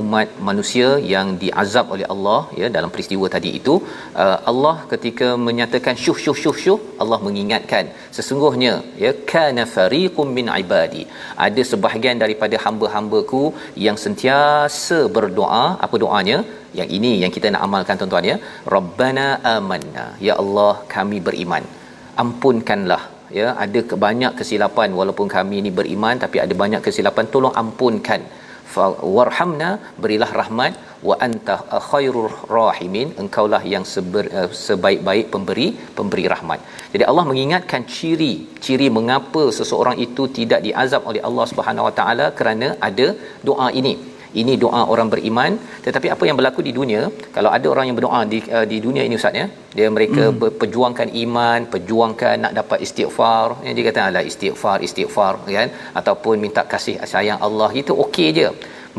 umat 0.00 0.28
manusia 0.48 0.88
yang 1.12 1.28
diazab 1.42 1.86
oleh 1.94 2.06
Allah 2.14 2.40
ya 2.60 2.66
dalam 2.76 2.90
peristiwa 2.94 3.26
tadi 3.36 3.50
itu 3.58 3.74
uh, 4.22 4.38
Allah 4.50 4.76
ketika 4.92 5.28
menyatakan 5.48 5.94
syuh 6.04 6.18
syuh 6.24 6.36
syuh 6.42 6.56
syuh 6.64 6.78
Allah 7.02 7.18
mengingatkan 7.26 7.84
sesungguhnya 8.16 8.72
ya 9.04 9.12
kana 9.32 9.64
fariqum 9.76 10.28
min 10.38 10.46
ibadi. 10.62 11.02
Ada 11.46 11.62
sebahagian 11.72 12.18
daripada 12.24 12.56
hamba-hambaku 12.64 13.42
yang 13.86 13.98
sentiasa 14.04 15.00
berdoa. 15.16 15.66
Apa 15.86 15.96
doanya? 16.04 16.38
Yang 16.78 16.88
ini 16.96 17.12
yang 17.22 17.32
kita 17.36 17.48
nak 17.54 17.62
amalkan 17.66 17.98
tuan-tuan 18.00 18.30
ya. 18.32 18.36
Rabbana 18.76 19.26
amanna. 19.56 20.06
Ya 20.28 20.34
Allah 20.42 20.72
kami 20.96 21.20
beriman. 21.28 21.64
Ampunkanlah 22.22 23.02
ya 23.38 23.48
ada 23.64 23.80
banyak 24.06 24.32
kesilapan 24.40 24.90
walaupun 24.98 25.28
kami 25.36 25.56
ini 25.62 25.70
beriman 25.78 26.16
tapi 26.24 26.36
ada 26.44 26.54
banyak 26.62 26.82
kesilapan 26.86 27.26
tolong 27.34 27.54
ampunkan. 27.62 28.22
Warhamna 29.16 29.68
berilah 30.02 30.30
rahmat. 30.40 30.74
Wa 31.08 31.14
anta 31.26 31.56
khairur 31.88 32.32
rahimin 32.56 33.08
engkaulah 33.22 33.60
yang 33.72 33.84
seber, 33.92 34.24
uh, 34.38 34.50
sebaik-baik 34.64 35.26
pemberi 35.34 35.66
pemberi 35.98 36.24
rahmat. 36.32 36.60
Jadi 36.94 37.04
Allah 37.10 37.24
mengingatkan 37.30 37.82
ciri 37.96 38.32
ciri 38.64 38.88
mengapa 38.98 39.42
seseorang 39.58 39.96
itu 40.06 40.24
tidak 40.38 40.60
diazab 40.66 41.04
oleh 41.10 41.22
Allah 41.28 41.46
Subhanahu 41.50 41.86
Wa 41.88 41.94
Taala 42.00 42.26
kerana 42.38 42.70
ada 42.88 43.08
doa 43.48 43.68
ini 43.80 43.94
ini 44.40 44.54
doa 44.64 44.80
orang 44.92 45.08
beriman. 45.12 45.52
Tetapi 45.84 46.06
apa 46.14 46.24
yang 46.28 46.36
berlaku 46.38 46.60
di 46.68 46.72
dunia 46.78 47.02
kalau 47.36 47.50
ada 47.56 47.66
orang 47.72 47.86
yang 47.88 47.96
berdoa 47.98 48.20
di 48.32 48.38
uh, 48.56 48.66
di 48.72 48.78
dunia 48.86 49.02
ini 49.08 49.16
ustaz 49.20 49.40
ya 49.40 49.46
dia 49.76 49.88
mereka 49.96 50.22
hmm. 50.28 50.38
berperjuangkan 50.42 51.08
iman 51.24 51.60
perjuangkan 51.72 52.36
nak 52.44 52.52
dapat 52.60 52.78
istighfar. 52.86 53.46
Yang 53.64 53.74
dia 53.78 53.84
kata 53.88 54.00
ala 54.08 54.22
istighfar 54.30 54.78
istighfar 54.88 55.34
kan? 55.58 55.70
Ataupun 56.00 56.34
minta 56.44 56.64
kasih 56.72 56.96
sayang 57.12 57.40
Allah 57.48 57.70
itu 57.82 57.94
okey 58.04 58.28
je. 58.38 58.48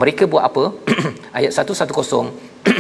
Mereka 0.02 0.26
buat 0.32 0.44
apa? 0.50 0.64
Ayat 1.38 1.52
110 1.52 1.90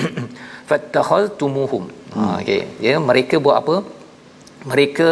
fattakhaltumuhum 0.69 1.83
ha 2.15 2.21
okey. 2.41 2.61
Ya 2.87 2.95
mereka 3.09 3.37
buat 3.45 3.57
apa? 3.61 3.75
Mereka 4.71 5.09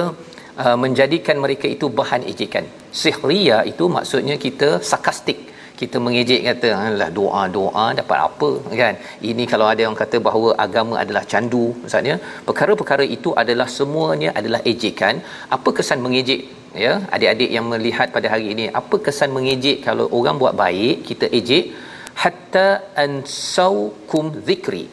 uh, 0.64 0.78
menjadikan 0.84 1.38
mereka 1.46 1.68
itu 1.76 1.86
bahan 2.00 2.24
ejekan. 2.32 2.66
Sihriya 3.02 3.58
itu 3.72 3.86
maksudnya 3.98 4.36
kita 4.46 4.70
sarkastik 4.90 5.40
kita 5.80 5.98
mengejek 6.06 6.42
kata 6.48 6.70
alah 6.84 7.10
doa-doa 7.18 7.86
dapat 8.00 8.18
apa? 8.28 8.50
Kan? 8.82 8.96
Ini 9.32 9.44
kalau 9.52 9.68
ada 9.72 9.82
yang 9.86 9.98
kata 10.02 10.18
bahawa 10.28 10.50
agama 10.66 10.96
adalah 11.04 11.24
candu 11.32 11.66
maksudnya 11.82 12.16
perkara-perkara 12.48 13.06
itu 13.18 13.32
adalah 13.42 13.68
semuanya 13.78 14.32
adalah 14.40 14.62
ejekan. 14.72 15.18
Apa 15.58 15.72
kesan 15.80 16.02
mengejek? 16.06 16.42
Ya 16.84 16.94
adik-adik 17.16 17.50
yang 17.58 17.66
melihat 17.74 18.08
pada 18.16 18.28
hari 18.34 18.48
ini 18.54 18.66
apa 18.80 18.96
kesan 19.06 19.32
mengejek 19.38 19.78
kalau 19.88 20.08
orang 20.20 20.38
buat 20.44 20.56
baik 20.64 20.96
kita 21.10 21.28
ejek? 21.40 21.66
Hatta 22.22 22.68
ansaukum 23.06 24.28
zikri 24.48 24.86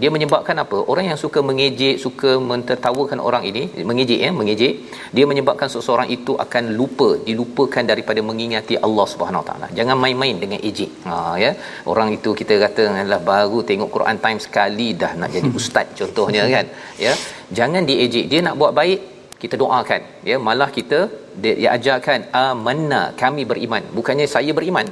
dia 0.00 0.10
menyebabkan 0.14 0.56
apa? 0.62 0.78
Orang 0.90 1.04
yang 1.10 1.18
suka 1.22 1.40
mengejek 1.48 1.96
suka 2.04 2.30
mentertawakan 2.50 3.20
orang 3.28 3.44
ini 3.50 3.62
mengejek 3.88 4.20
ya 4.24 4.30
mengejek 4.38 4.72
dia 5.16 5.24
menyebabkan 5.30 5.68
seseorang 5.74 6.08
itu 6.16 6.32
akan 6.44 6.64
lupa 6.78 7.08
dilupakan 7.26 7.84
daripada 7.90 8.20
mengingati 8.28 8.74
Allah 8.86 9.06
Subhanahu 9.12 9.44
taala. 9.48 9.68
Jangan 9.78 9.96
main-main 10.04 10.36
dengan 10.44 10.60
ejek. 10.68 10.90
Ha 11.08 11.16
ya. 11.44 11.50
Orang 11.92 12.10
itu 12.16 12.32
kita 12.40 12.56
kata 12.64 12.84
adalah 13.02 13.20
baru 13.32 13.60
tengok 13.70 13.90
Quran 13.96 14.18
time 14.24 14.40
sekali 14.46 14.88
dah 15.02 15.12
nak 15.20 15.30
jadi 15.36 15.50
ustaz 15.60 15.86
contohnya 16.00 16.44
kan? 16.54 16.66
Ya. 17.04 17.14
Jangan 17.60 17.84
diejek. 17.90 18.24
Dia 18.32 18.40
nak 18.48 18.56
buat 18.62 18.72
baik 18.80 19.00
kita 19.42 19.54
doakan. 19.62 20.02
Ya 20.30 20.36
malah 20.48 20.70
kita 20.78 20.98
dia, 21.42 21.54
dia 21.60 21.70
ajarkan 21.76 22.20
amanna 22.46 23.02
kami 23.22 23.44
beriman. 23.52 23.84
Bukannya 23.98 24.28
saya 24.36 24.52
beriman. 24.60 24.88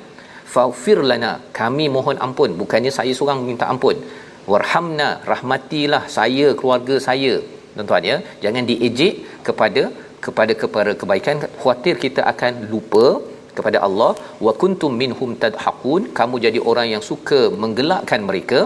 Faghfir 0.52 1.00
lana 1.10 1.32
kami 1.60 1.86
mohon 1.96 2.16
ampun. 2.26 2.52
Bukannya 2.60 2.92
saya 2.98 3.12
seorang 3.16 3.40
minta 3.48 3.66
ampun 3.72 3.96
warhamna 4.52 5.08
rahmatilah 5.32 6.02
saya 6.18 6.48
keluarga 6.60 6.96
saya. 7.08 7.34
Tuan-tuan 7.74 8.04
ya 8.10 8.16
jangan 8.44 8.64
diejek 8.70 9.14
kepada 9.48 9.82
kepada 10.24 10.52
kepada 10.62 10.92
kebaikan. 11.00 11.36
Khuatir 11.60 11.94
kita 12.04 12.22
akan 12.32 12.52
lupa 12.72 13.06
kepada 13.58 13.78
Allah. 13.86 14.10
Wa 14.46 14.52
kuntum 14.62 14.92
minhum 15.02 15.32
tadhaqun 15.44 16.02
kamu 16.18 16.36
jadi 16.46 16.60
orang 16.72 16.88
yang 16.94 17.04
suka 17.10 17.40
menggelakkan 17.62 18.22
mereka. 18.30 18.60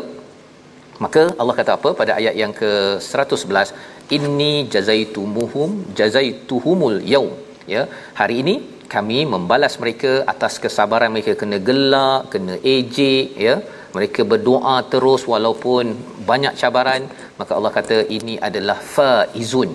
Maka 1.04 1.22
Allah 1.40 1.54
kata 1.60 1.72
apa 1.78 1.90
pada 2.00 2.12
ayat 2.20 2.34
yang 2.42 2.52
ke 2.60 2.70
111 3.12 3.72
inni 4.16 4.52
jazaitumuhum 4.74 5.70
jazaituhumul 6.00 6.98
yaum. 7.14 7.32
Ya 7.74 7.82
hari 8.20 8.36
ini 8.42 8.54
kami 8.94 9.18
membalas 9.34 9.74
mereka 9.82 10.12
atas 10.32 10.54
kesabaran 10.64 11.12
mereka. 11.14 11.34
Kena 11.42 11.58
gelak 11.68 12.22
kena 12.32 12.56
ejek 12.74 13.28
ya 13.46 13.54
mereka 13.96 14.22
berdoa 14.32 14.76
terus 14.92 15.22
walaupun 15.32 15.86
banyak 16.30 16.54
cabaran 16.60 17.02
maka 17.40 17.52
Allah 17.58 17.72
kata 17.78 17.98
ini 18.16 18.34
adalah 18.48 18.78
faizun 18.96 19.70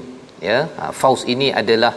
ya 0.49 0.59
ha, 0.77 0.91
fauz 0.99 1.21
ini 1.33 1.47
adalah 1.61 1.93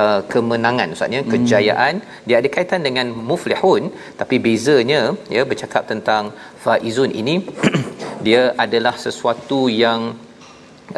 uh, 0.00 0.20
kemenangan 0.32 0.88
maksudnya 0.92 1.22
hmm. 1.22 1.32
kejayaan 1.32 1.94
dia 2.26 2.36
ada 2.40 2.48
kaitan 2.56 2.82
dengan 2.88 3.08
muflihun 3.30 3.84
tapi 4.20 4.38
bezanya 4.46 5.00
ya 5.36 5.44
bercakap 5.50 5.84
tentang 5.92 6.32
faizun 6.64 7.12
ini 7.22 7.36
dia 8.26 8.42
adalah 8.64 8.94
sesuatu 9.06 9.60
yang 9.84 10.00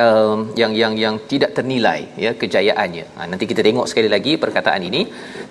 um, 0.04 0.38
yang 0.60 0.72
yang 0.80 0.94
yang 1.04 1.14
tidak 1.30 1.50
ternilai 1.56 2.00
ya 2.24 2.30
kejayaannya. 2.40 3.04
Ha, 3.16 3.28
nanti 3.30 3.44
kita 3.50 3.62
tengok 3.68 3.86
sekali 3.90 4.08
lagi 4.14 4.32
perkataan 4.44 4.82
ini. 4.88 5.02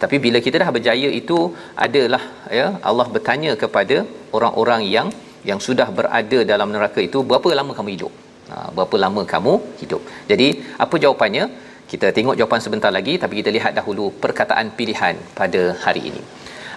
Tapi 0.01 0.15
bila 0.25 0.39
kita 0.45 0.59
dah 0.63 0.69
berjaya 0.75 1.09
itu 1.21 1.37
adalah 1.85 2.23
ya 2.59 2.67
Allah 2.89 3.07
bertanya 3.15 3.53
kepada 3.63 3.97
orang-orang 4.37 4.83
yang 4.95 5.07
yang 5.49 5.59
sudah 5.67 5.87
berada 5.97 6.39
dalam 6.51 6.69
neraka 6.75 6.99
itu 7.07 7.21
berapa 7.29 7.49
lama 7.59 7.73
kamu 7.79 7.89
hidup? 7.95 8.13
Ha, 8.51 8.55
berapa 8.75 8.95
lama 9.05 9.21
kamu 9.33 9.53
hidup? 9.81 10.01
Jadi 10.31 10.47
apa 10.85 10.95
jawapannya? 11.05 11.45
Kita 11.91 12.07
tengok 12.17 12.35
jawapan 12.39 12.61
sebentar 12.65 12.89
lagi 12.97 13.13
tapi 13.21 13.33
kita 13.39 13.49
lihat 13.55 13.71
dahulu 13.79 14.05
perkataan 14.23 14.73
pilihan 14.77 15.15
pada 15.39 15.61
hari 15.83 16.01
ini. 16.09 16.21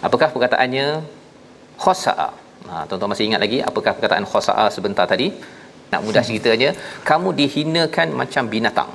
Apakah 0.07 0.29
perkataannya? 0.35 1.17
Khosa'a. 1.83 2.29
Ha, 2.69 2.75
tuan-tuan 2.91 3.11
masih 3.13 3.25
ingat 3.31 3.41
lagi 3.45 3.59
apakah 3.69 3.93
perkataan 3.97 4.27
khosa'a 4.31 4.67
sebentar 4.77 5.07
tadi? 5.13 5.29
Nak 5.93 6.01
mudah 6.07 6.23
ceritanya 6.29 6.71
kamu 7.11 7.29
dihinakan 7.41 8.09
macam 8.21 8.45
binatang. 8.55 8.91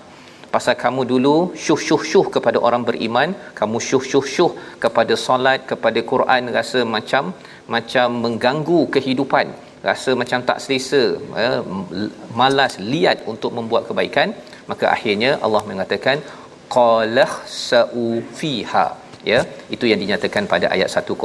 Pasal 0.54 0.76
kamu 0.84 1.02
dulu 1.12 1.36
syuh 1.64 1.82
syuh 1.88 2.02
syuh 2.10 2.26
kepada 2.36 2.58
orang 2.68 2.84
beriman 2.90 3.30
kamu 3.60 3.78
syuh 3.88 4.04
syuh 4.10 4.26
syuh 4.36 4.52
kepada 4.84 5.14
solat 5.26 5.60
kepada 5.72 6.00
Quran 6.12 6.54
rasa 6.58 6.82
macam 6.96 7.34
macam 7.76 8.08
mengganggu 8.26 8.82
kehidupan. 8.96 9.48
Rasa 9.90 10.12
macam 10.22 10.40
tak 10.50 10.60
selesa 10.64 11.04
eh, 11.44 11.60
malas 12.40 12.76
liat 12.92 13.26
untuk 13.32 13.52
membuat 13.58 13.86
kebaikan. 13.90 14.30
Maka 14.72 14.86
akhirnya 14.96 15.32
Allah 15.46 15.64
mengatakan 15.72 16.18
qalah 16.76 17.32
sa'u 17.70 18.06
fiha 18.40 18.86
ya 19.32 19.40
itu 19.76 19.86
yang 19.92 20.00
dinyatakan 20.04 20.44
pada 20.54 20.68
ayat 20.76 20.90
10 20.92 21.16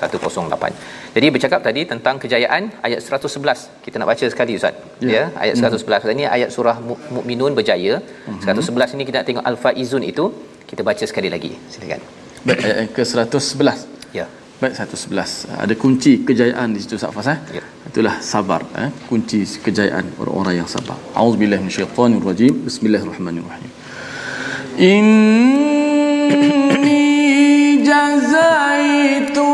108 0.00 1.10
jadi 1.16 1.26
bercakap 1.34 1.60
tadi 1.66 1.82
tentang 1.92 2.16
kejayaan 2.22 2.62
ayat 2.86 3.00
111 3.02 3.82
kita 3.84 3.94
nak 4.00 4.08
baca 4.12 4.24
sekali 4.32 4.52
ustaz. 4.58 4.74
Ya, 5.02 5.10
ya 5.14 5.22
ayat 5.42 5.54
111 5.58 5.82
hmm. 5.82 6.14
ini 6.14 6.24
ayat 6.36 6.50
surah 6.56 6.76
mukminun 7.16 7.52
berjaya. 7.58 7.94
Hmm. 8.26 8.40
111 8.46 8.94
ini 8.96 9.02
kita 9.08 9.16
nak 9.20 9.26
tengok 9.30 9.44
al-faizun 9.50 10.04
itu. 10.12 10.24
Kita 10.70 10.82
baca 10.86 11.04
sekali 11.10 11.28
lagi. 11.34 11.50
Silakan. 11.72 12.00
Baik 12.46 12.60
ayat 12.66 12.88
ke 12.96 13.02
111 13.02 14.14
ya. 14.18 14.26
Baik 14.62 14.74
111 14.78 15.50
ada 15.64 15.74
kunci 15.82 16.12
kejayaan 16.28 16.68
di 16.76 16.80
situ 16.84 16.94
Ustaz 17.00 17.12
Fas 17.16 17.28
eh? 17.34 17.38
Ya. 17.58 17.64
itulah 17.90 18.14
sabar 18.32 18.62
eh? 18.84 18.90
Kunci 19.10 19.40
kejayaan 19.66 20.04
orang-orang 20.22 20.54
yang 20.62 20.68
sabar. 20.76 20.96
Auzubillahi 21.22 21.60
minasyaitonirrajim 21.66 22.54
bismillahirrahmanirrahim. 22.68 23.70
In 24.90 25.06
جزيتهم 27.89 29.45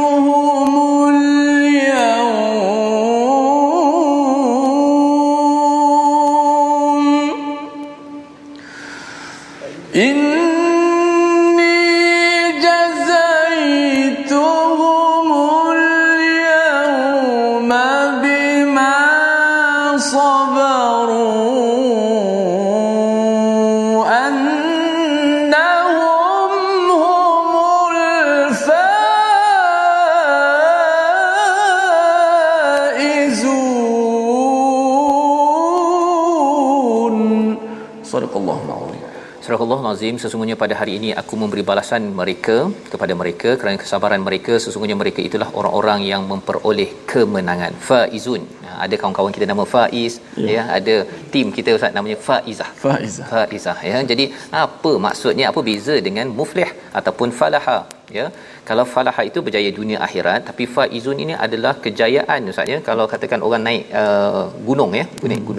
Nazim 39.96 40.16
sesungguhnya 40.22 40.56
pada 40.62 40.74
hari 40.78 40.92
ini 40.98 41.10
aku 41.20 41.34
memberi 41.40 41.62
balasan 41.68 42.02
mereka 42.18 42.56
kepada 42.92 43.12
mereka 43.20 43.50
kerana 43.60 43.76
kesabaran 43.82 44.20
mereka. 44.26 44.52
Sesungguhnya 44.64 44.96
mereka 45.02 45.20
itulah 45.28 45.48
orang-orang 45.58 46.00
yang 46.10 46.22
memperoleh 46.32 46.88
kemenangan. 47.12 47.72
Faizun. 47.86 48.42
Ha, 48.64 48.70
ada 48.84 48.94
kawan-kawan 49.00 49.32
kita 49.36 49.46
nama 49.52 49.64
Faiz 49.72 50.14
ya, 50.48 50.50
ya 50.56 50.62
ada 50.78 50.96
tim 51.32 51.48
kita 51.56 51.72
ustaz 51.78 51.96
namanya 51.96 52.18
Faizah. 52.26 52.70
Faizah. 52.84 53.28
Faizah 53.32 53.78
ya. 53.90 53.98
Jadi 54.10 54.26
apa 54.64 54.92
maksudnya 55.06 55.46
apa 55.52 55.62
beza 55.68 55.96
dengan 56.08 56.28
muflih 56.40 56.70
ataupun 57.00 57.32
falaha 57.40 57.78
ya? 58.18 58.26
Kalau 58.68 58.86
falaha 58.94 59.24
itu 59.30 59.40
berjaya 59.48 59.72
dunia 59.80 59.98
akhirat 60.08 60.52
tapi 60.52 60.66
faizun 60.76 61.24
ini 61.26 61.36
adalah 61.46 61.74
kejayaan 61.86 62.52
ustaz 62.54 62.74
ya. 62.74 62.80
Kalau 62.90 63.06
katakan 63.14 63.40
orang 63.48 63.64
naik 63.68 63.84
uh, 64.02 64.44
gunung 64.68 64.92
ya 65.00 65.06
naik 65.30 65.44
hmm. 65.44 65.50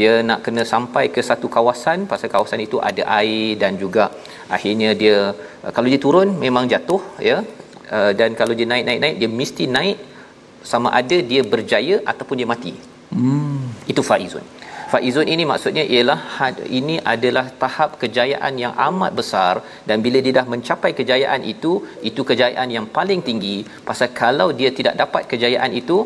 Dia 0.00 0.12
nak 0.28 0.40
kena 0.44 0.62
sampai 0.72 1.04
ke 1.14 1.20
satu 1.28 1.46
kawasan 1.56 1.98
pasal 2.10 2.28
kawasan 2.34 2.60
itu 2.66 2.76
ada 2.90 3.02
air 3.20 3.58
dan 3.62 3.72
juga 3.82 4.04
akhirnya 4.56 4.90
dia 5.02 5.18
uh, 5.64 5.72
kalau 5.76 5.88
dia 5.92 6.00
turun 6.06 6.30
memang 6.44 6.66
jatuh 6.72 7.02
ya. 7.30 7.38
Uh, 7.96 8.12
dan 8.18 8.30
kalau 8.40 8.54
dia 8.58 8.66
naik 8.72 8.84
naik 8.88 9.00
naik 9.04 9.16
dia 9.20 9.30
mesti 9.40 9.64
naik 9.76 9.98
sama 10.72 10.88
ada 11.00 11.16
dia 11.30 11.42
berjaya 11.52 11.96
ataupun 12.12 12.36
dia 12.40 12.48
mati. 12.54 12.74
Hmm. 13.12 13.68
itu 13.92 14.02
faizun. 14.08 14.44
Faizun 14.92 15.28
ini 15.32 15.44
maksudnya 15.50 15.84
ialah 15.94 16.20
ini 16.78 16.96
adalah 17.12 17.44
tahap 17.62 17.90
kejayaan 18.02 18.54
yang 18.62 18.74
amat 18.88 19.12
besar. 19.20 19.54
Dan 19.88 20.04
bila 20.04 20.18
dia 20.24 20.34
dah 20.38 20.46
mencapai 20.52 20.90
kejayaan 20.98 21.42
itu 21.52 21.72
itu 22.08 22.22
kejayaan 22.30 22.68
yang 22.76 22.86
paling 22.96 23.20
tinggi. 23.28 23.56
Pasal 23.88 24.08
kalau 24.22 24.48
dia 24.58 24.70
tidak 24.78 24.96
dapat 25.02 25.22
kejayaan 25.32 25.72
itu 25.80 25.98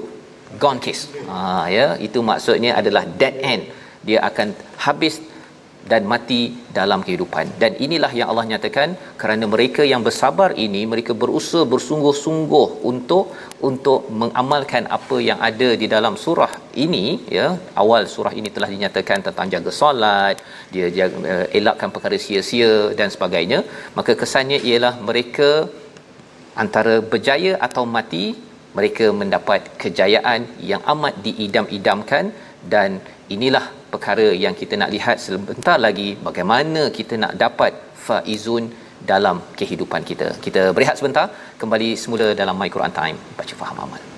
gone 0.63 0.81
case. 0.85 1.03
Ha 1.31 1.67
ya 1.77 1.87
itu 2.07 2.21
maksudnya 2.31 2.73
adalah 2.81 3.05
dead 3.21 3.37
end. 3.53 3.65
Dia 4.07 4.19
akan 4.29 4.49
habis 4.87 5.15
dan 5.91 6.03
mati 6.13 6.41
dalam 6.79 7.01
kehidupan. 7.07 7.45
Dan 7.63 7.73
inilah 7.87 8.11
yang 8.19 8.29
Allah 8.31 8.45
nyatakan 8.53 8.89
kerana 9.21 9.45
mereka 9.55 9.83
yang 9.93 10.03
bersabar 10.07 10.51
ini 10.65 10.83
mereka 10.93 11.13
berusaha 11.23 11.63
bersungguh-sungguh 11.73 12.69
untuk 12.91 13.25
untuk 13.69 14.01
mengamalkan 14.21 14.85
apa 14.97 15.17
yang 15.29 15.39
ada 15.49 15.69
di 15.83 15.87
dalam 15.95 16.15
surah 16.25 16.53
ini 16.85 17.05
ya. 17.39 17.47
Awal 17.83 18.11
surah 18.15 18.35
ini 18.41 18.51
telah 18.57 18.71
dinyatakan 18.75 19.21
tentang 19.29 19.49
jaga 19.55 19.73
solat 19.81 20.37
dia 20.75 20.89
jaga, 20.99 21.17
uh, 21.35 21.47
elakkan 21.59 21.91
perkara 21.95 22.19
sia-sia 22.27 22.73
dan 22.99 23.11
sebagainya. 23.15 23.61
Maka 23.99 24.15
kesannya 24.23 24.61
ialah 24.71 24.95
mereka 25.09 25.51
antara 26.65 26.97
berjaya 27.13 27.55
atau 27.69 27.85
mati 27.97 28.27
mereka 28.79 29.07
mendapat 29.21 29.61
kejayaan 29.83 30.41
yang 30.71 30.83
amat 30.95 31.15
diidam-idamkan 31.27 32.25
dan 32.75 33.01
inilah 33.37 33.65
perkara 33.93 34.27
yang 34.45 34.55
kita 34.61 34.75
nak 34.83 34.93
lihat 34.97 35.17
sebentar 35.27 35.79
lagi 35.87 36.09
bagaimana 36.29 36.83
kita 36.99 37.17
nak 37.23 37.35
dapat 37.45 37.73
faizun 38.07 38.67
dalam 39.13 39.39
kehidupan 39.61 40.03
kita. 40.11 40.29
Kita 40.47 40.63
berehat 40.77 40.99
sebentar, 41.01 41.27
kembali 41.63 41.91
semula 42.03 42.29
dalam 42.43 42.59
My 42.61 42.71
Quran 42.77 42.95
Time. 43.01 43.19
Baca 43.41 43.55
faham 43.63 43.79
amal. 43.87 44.16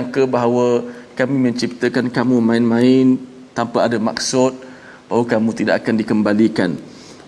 Menyangka 0.00 0.24
bahawa 0.24 0.80
kami 1.12 1.36
menciptakan 1.36 2.08
kamu 2.08 2.40
main-main 2.40 3.20
tanpa 3.52 3.84
ada 3.84 4.00
maksud 4.00 4.56
bahawa 5.12 5.24
kamu 5.28 5.50
tidak 5.52 5.84
akan 5.84 5.94
dikembalikan 6.00 6.70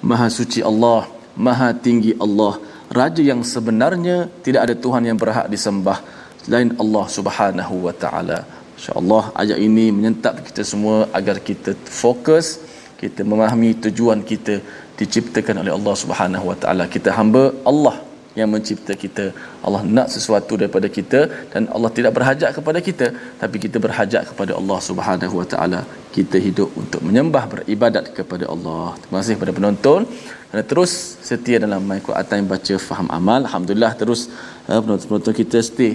Maha 0.00 0.32
suci 0.32 0.64
Allah 0.64 1.04
Maha 1.36 1.76
tinggi 1.76 2.16
Allah 2.16 2.56
Raja 2.88 3.20
yang 3.20 3.44
sebenarnya 3.44 4.32
tidak 4.40 4.60
ada 4.64 4.74
Tuhan 4.76 5.04
yang 5.04 5.20
berhak 5.20 5.52
disembah 5.52 6.00
selain 6.40 6.72
Allah 6.76 7.04
Subhanahu 7.08 7.88
wa 7.88 7.94
taala. 7.96 8.44
Insya-Allah 8.76 9.32
ayat 9.32 9.58
ini 9.60 9.88
menyentap 9.92 10.44
kita 10.44 10.60
semua 10.60 11.08
agar 11.12 11.40
kita 11.40 11.72
fokus, 11.88 12.60
kita 13.00 13.24
memahami 13.24 13.80
tujuan 13.84 14.20
kita 14.20 14.60
diciptakan 15.00 15.64
oleh 15.64 15.72
Allah 15.72 15.94
Subhanahu 15.96 16.52
wa 16.52 16.56
taala. 16.56 16.84
Kita 16.84 17.16
hamba 17.16 17.48
Allah 17.64 17.96
yang 18.40 18.48
mencipta 18.54 18.92
kita. 19.04 19.24
Allah 19.66 19.82
nak 19.96 20.08
sesuatu 20.14 20.54
daripada 20.60 20.88
kita 20.96 21.20
dan 21.52 21.68
Allah 21.74 21.90
tidak 21.96 22.12
berhajat 22.18 22.50
kepada 22.58 22.78
kita 22.88 23.06
tapi 23.42 23.56
kita 23.64 23.76
berhajat 23.86 24.22
kepada 24.30 24.52
Allah 24.60 24.78
Subhanahu 24.88 25.34
Wa 25.40 25.46
Taala. 25.52 25.80
Kita 26.16 26.36
hidup 26.46 26.70
untuk 26.82 27.00
menyembah 27.08 27.44
beribadat 27.52 28.06
kepada 28.18 28.44
Allah. 28.54 28.86
Terima 29.02 29.18
kasih 29.20 29.36
kepada 29.38 29.54
penonton. 29.58 30.00
Kerana 30.48 30.64
terus 30.70 30.92
setia 31.28 31.58
dalam 31.64 31.82
my 31.90 32.00
Quran 32.08 32.48
baca 32.54 32.74
faham 32.88 33.08
amal. 33.18 33.40
Alhamdulillah 33.48 33.92
terus 34.00 34.22
uh, 34.70 34.80
penonton-penonton 34.84 35.34
kita 35.42 35.60
stay 35.70 35.92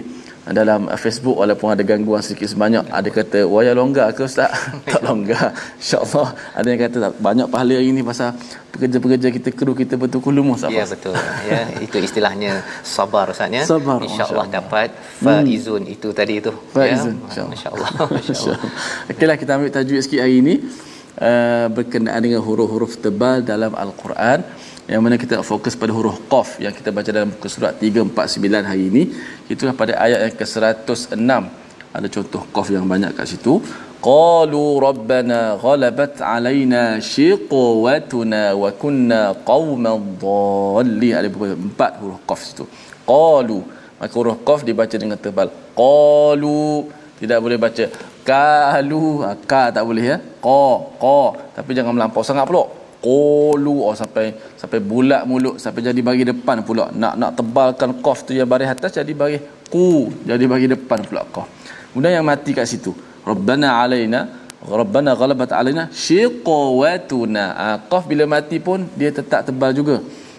dalam 0.56 0.88
Facebook 0.96 1.38
walaupun 1.42 1.76
ada 1.76 1.84
gangguan 1.84 2.24
sedikit 2.24 2.48
sebanyak 2.52 2.84
ada 2.88 3.10
kata 3.12 3.40
waya 3.48 3.72
longgar 3.76 4.12
ke 4.16 4.24
ustaz? 4.28 4.52
Tak 4.94 5.04
longgar. 5.04 5.52
Insyaallah. 5.82 6.28
Ada 6.56 6.68
yang 6.72 6.80
kata 6.88 6.98
tak 7.06 7.14
banyak 7.20 7.48
pahala 7.52 7.74
hari 7.76 7.92
ni 7.92 8.02
pasal 8.04 8.32
pekerja-pekerja 8.72 9.28
kita 9.34 9.50
kru 9.52 9.74
kita 9.76 10.00
betul 10.00 10.22
kulumus 10.24 10.64
ya 10.64 10.86
betul. 10.86 11.16
Ya 11.50 11.62
itu 11.82 11.98
istilahnya 12.00 12.62
sabar 12.86 13.34
ustaz 13.34 13.52
ya. 13.52 13.64
Sabar 13.66 14.00
insyaallah 14.04 14.48
dapat 14.48 14.90
faizun 15.20 15.84
hmm. 15.84 15.96
itu 15.96 16.08
tadi 16.14 16.34
itu 16.42 16.52
faizun 16.76 17.16
ya 17.34 17.44
insyaallah 17.48 17.90
insyaallah 18.22 18.60
okeylah 19.12 19.38
kita 19.42 19.52
ambil 19.58 19.70
tajuk 19.74 19.98
sikit 20.06 20.22
hari 20.24 20.36
ini 20.44 20.54
uh, 21.22 21.68
berkenaan 21.74 22.22
dengan 22.22 22.42
huruf-huruf 22.46 23.02
tebal 23.02 23.42
dalam 23.42 23.74
al-Quran 23.74 24.46
yang 24.88 25.02
mana 25.04 25.16
kita 25.24 25.44
fokus 25.44 25.76
pada 25.76 25.92
huruf 25.98 26.18
qaf 26.32 26.50
yang 26.64 26.72
kita 26.72 26.90
baca 26.98 27.10
dalam 27.16 27.30
buku 27.36 27.48
surat 27.52 27.76
349 27.76 28.70
hari 28.72 28.84
ini 28.92 29.04
itulah 29.54 29.76
pada 29.82 29.94
ayat 30.06 30.20
yang 30.26 30.36
ke-106 30.40 31.32
ada 31.98 32.08
contoh 32.16 32.42
qaf 32.56 32.68
yang 32.76 32.86
banyak 32.94 33.12
kat 33.18 33.26
situ. 33.32 33.54
Qalu 34.08 34.64
rabbana 34.88 35.40
ghalabat 35.64 36.22
alaina 36.22 37.02
shiqwatuna 37.02 38.54
wa 38.62 38.70
kunna 38.82 39.22
qauman 39.50 40.04
dhalin. 40.24 41.14
Ada 41.20 41.28
empat 41.68 41.92
huruf 42.02 42.22
qaf 42.30 42.40
situ. 42.48 42.66
Qalu 43.12 43.60
maka 44.00 44.14
huruf 44.20 44.38
qaf 44.48 44.62
dibaca 44.68 44.96
dengan 45.04 45.18
tebal. 45.18 45.50
Qalu 45.74 46.86
tidak 47.18 47.40
boleh 47.42 47.58
baca. 47.66 47.86
Kalu 48.28 49.04
ha, 49.26 49.30
ka 49.52 49.64
tak 49.76 49.84
boleh 49.90 50.06
ya. 50.12 50.18
Qa 50.46 50.64
qa 51.04 51.22
tapi 51.58 51.72
jangan 51.74 51.96
melampau 51.98 52.22
sangat 52.30 52.46
pula 52.46 52.77
qalu 53.06 53.76
oh 53.88 53.96
sampai 54.02 54.34
sampai 54.62 54.80
bulat 54.82 55.22
mulut 55.30 55.56
sampai 55.64 55.82
jadi 55.88 56.02
bagi 56.10 56.24
depan 56.32 56.66
pula. 56.68 56.90
Nak 56.92 57.14
nak 57.22 57.32
tebalkan 57.38 57.92
qaf 58.06 58.26
tu 58.28 58.32
yang 58.38 58.50
baris 58.50 58.70
atas 58.74 58.98
jadi 59.00 59.14
baris 59.22 59.42
qu 59.74 60.10
jadi 60.30 60.46
bagi 60.50 60.68
depan 60.74 61.06
pula 61.08 61.22
qaf. 61.36 61.48
Kemudian 61.92 62.22
yang 62.22 62.28
mati 62.28 62.52
kat 62.58 62.68
situ. 62.70 62.94
Rabbana 63.26 63.82
alaina 63.84 64.20
rabbana 64.62 65.12
ghalabat 65.14 65.52
alaina 65.54 65.84
shiqawatuna. 65.94 67.44
Ha, 67.60 67.66
qaf 67.92 68.04
bila 68.10 68.24
mati 68.26 68.58
pun 68.68 68.86
dia 69.00 69.10
tetap 69.14 69.46
tebal 69.48 69.72
juga. 69.80 69.98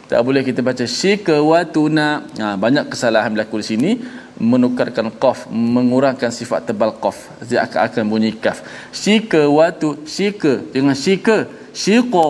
Tak 0.08 0.20
boleh 0.24 0.40
kita 0.40 0.60
baca 0.64 0.84
shiqawatuna. 0.84 2.06
Ha, 2.40 2.44
banyak 2.64 2.84
kesalahan 2.92 3.30
berlaku 3.34 3.60
di 3.62 3.66
sini. 3.72 3.90
Menukarkan 4.38 5.10
qaf 5.22 5.50
mengurangkan 5.50 6.30
sifat 6.30 6.70
tebal 6.70 6.94
qaf. 7.02 7.16
Dia 7.42 7.66
akan 7.66 8.04
bunyi 8.06 8.30
kaf 8.38 8.62
shiqawatu 8.94 10.06
shiqa. 10.06 10.52
Dengan 10.74 10.94
shiqa 10.94 11.38
shiqa 11.82 12.28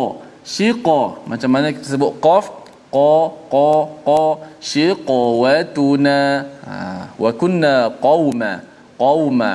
shiqa 0.55 1.01
macam 1.31 1.49
mana 1.49 1.73
kita 1.77 1.87
sebut 1.97 2.13
qaf 2.25 2.45
qa 2.97 3.13
qa 3.53 3.71
qa 4.09 4.23
shiqawatuna 4.71 6.19
ha, 6.65 6.75
wa 7.17 7.31
kunna 7.41 7.75
qauma. 8.05 8.53
Qauma. 8.99 9.53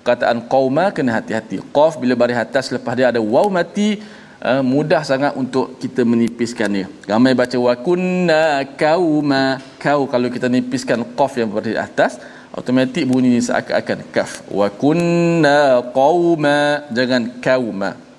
Kataan 0.00 0.38
qauma 0.52 0.88
kena 0.96 1.20
hati-hati. 1.20 1.60
Qaf 1.76 2.00
bila 2.00 2.16
baris 2.16 2.40
atas 2.40 2.72
lepas 2.74 2.96
dia 2.98 3.12
ada 3.12 3.20
waw 3.20 3.46
mati 3.52 4.00
uh, 4.40 4.64
mudah 4.64 5.04
sangat 5.04 5.36
untuk 5.36 5.76
kita 5.76 6.02
menipiskannya 6.08 6.88
ramai 7.04 7.36
baca 7.36 7.56
wa 7.60 7.74
kunna 7.76 8.64
qauma 8.80 9.60
kau 9.76 10.08
kalau 10.08 10.28
kita 10.32 10.48
nipiskan 10.48 11.04
qaf 11.18 11.32
yang 11.36 11.52
baris 11.52 11.76
atas 11.76 12.16
automatik 12.50 13.04
bunyi 13.06 13.38
seakan-akan 13.44 13.98
kaf. 14.10 14.42
Wa 14.48 14.68
kunna 14.72 15.84
qauma. 15.94 16.88
Jangan 16.90 17.22
qauma 17.44 18.09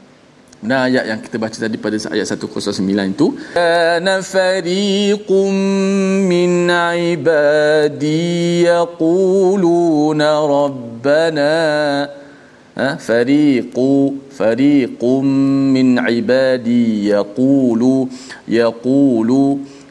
Nah 0.69 0.85
ayat 0.85 1.05
yang 1.09 1.19
kita 1.25 1.37
baca 1.41 1.57
tadi 1.57 1.77
pada 1.85 1.97
ayat 2.15 2.25
109 2.37 2.85
itu 3.13 3.27
ana 3.57 4.15
fariqum 4.33 5.53
min 6.31 6.69
ibadi 7.09 8.21
yaquluna 8.69 10.29
rabbana 10.53 11.55
ha 12.77 12.89
fariqu 13.07 13.89
fariqum 14.37 15.25
min 15.77 15.97
ibadi 16.19 17.09
yaqulu 17.09 17.95
yaqulu 18.59 19.43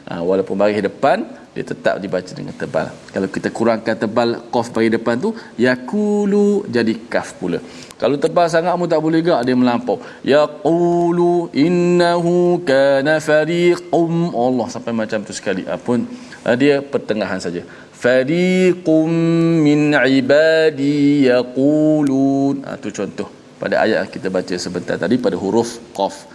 ha, 0.07 0.23
walaupun 0.29 0.55
baris 0.55 0.79
depan 0.87 1.19
dia 1.51 1.67
tetap 1.67 1.95
dibaca 2.03 2.31
dengan 2.31 2.55
tebal. 2.55 2.87
Kalau 3.13 3.27
kita 3.35 3.49
kurangkan 3.57 3.95
tebal 4.03 4.29
qaf 4.53 4.67
bagi 4.75 4.89
depan 4.95 5.19
tu 5.19 5.29
yaqulu 5.67 6.63
jadi 6.75 6.93
kaf 7.11 7.35
pula. 7.39 7.59
Kalau 8.01 8.17
tebal 8.23 8.47
sangat 8.49 8.73
pun 8.79 8.89
tak 8.93 9.01
boleh 9.05 9.19
gak 9.21 9.41
dia 9.47 9.55
melampau. 9.61 9.97
Yaqulu 10.25 11.53
innahu 11.65 12.33
kana 12.69 13.15
fariqum 13.27 14.33
Allah 14.45 14.67
sampai 14.73 14.93
macam 15.01 15.21
tu 15.27 15.33
sekali. 15.39 15.63
Apun 15.75 16.09
ah, 16.47 16.55
dia 16.61 16.75
pertengahan 16.93 17.37
saja. 17.45 17.61
Fariqum 18.03 19.05
min 19.67 19.93
ibadi 20.19 21.29
yaqulun. 21.29 22.65
Ah 22.65 22.77
tu 22.83 22.89
contoh 22.99 23.29
pada 23.61 23.85
ayat 23.85 24.09
kita 24.09 24.33
baca 24.37 24.55
sebentar 24.65 24.97
tadi 25.03 25.21
pada 25.25 25.37
huruf 25.43 25.77
qaf. 25.99 26.25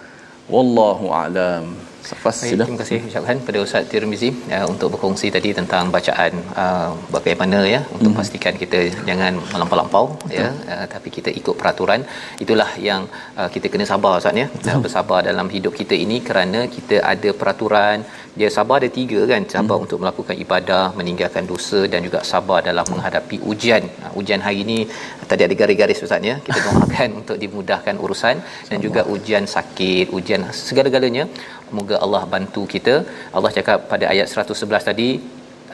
Wallahu 0.55 1.11
a'lam. 1.11 1.65
Safas, 2.07 2.37
Baik, 2.39 2.59
terima 2.63 2.79
kasih 2.83 2.99
ucapkan 3.09 3.37
pada 3.47 3.59
Ustaz 3.67 3.89
Tirmizi 3.91 4.29
uh, 4.57 4.67
untuk 4.73 4.89
berkongsi 4.95 5.27
tadi 5.37 5.51
tentang 5.59 5.91
bacaan 5.95 6.33
uh, 6.63 6.91
bagaimana 7.15 7.59
ya 7.75 7.81
untuk 7.97 8.11
hmm. 8.11 8.19
pastikan 8.19 8.55
kita 8.63 8.81
jangan 9.09 9.33
melampau-lampau 9.53 10.05
ya 10.37 10.47
uh, 10.75 10.87
tapi 10.93 11.09
kita 11.17 11.31
ikut 11.41 11.55
peraturan. 11.61 12.07
Itulah 12.45 12.71
yang 12.89 13.03
uh, 13.41 13.49
kita 13.55 13.67
kena 13.73 13.87
sabar 13.93 14.13
Ustaz 14.23 14.39
ya. 14.43 14.47
Uh, 14.71 14.79
bersabar 14.85 15.21
dalam 15.31 15.51
hidup 15.57 15.75
kita 15.81 15.99
ini 16.05 16.19
kerana 16.29 16.71
kita 16.77 17.03
ada 17.13 17.33
peraturan. 17.41 18.07
Dia 18.39 18.49
sabar 18.57 18.77
ada 18.81 18.91
tiga 19.01 19.21
kan 19.33 19.43
sabar 19.57 19.77
hmm. 19.77 19.85
untuk 19.87 19.99
melakukan 20.05 20.37
ibadah 20.45 20.85
meninggalkan 21.01 21.45
dosa 21.53 21.81
dan 21.93 22.07
juga 22.07 22.23
sabar 22.33 22.63
dalam 22.71 22.87
menghadapi 22.95 23.43
ujian. 23.51 23.83
Uh, 24.05 24.13
ujian 24.23 24.41
hari 24.47 24.63
ini 24.63 24.79
tadi 25.27 25.43
ada 25.49 25.55
garis-garis 25.59 26.07
Ustaz 26.07 26.23
ya. 26.31 26.39
Kita 26.47 26.59
doakan 26.71 27.09
untuk 27.21 27.37
dimudahkan 27.43 27.99
urusan 27.99 28.37
dan 28.71 28.79
juga 28.87 29.03
ujian 29.17 29.45
sakit 29.57 30.15
ujian 30.21 30.43
segala-galanya 30.55 31.27
Moga 31.77 31.97
Allah 32.05 32.23
bantu 32.35 32.63
kita. 32.75 32.95
Allah 33.37 33.51
cakap 33.57 33.79
pada 33.93 34.05
ayat 34.13 34.27
111 34.45 34.89
tadi 34.91 35.09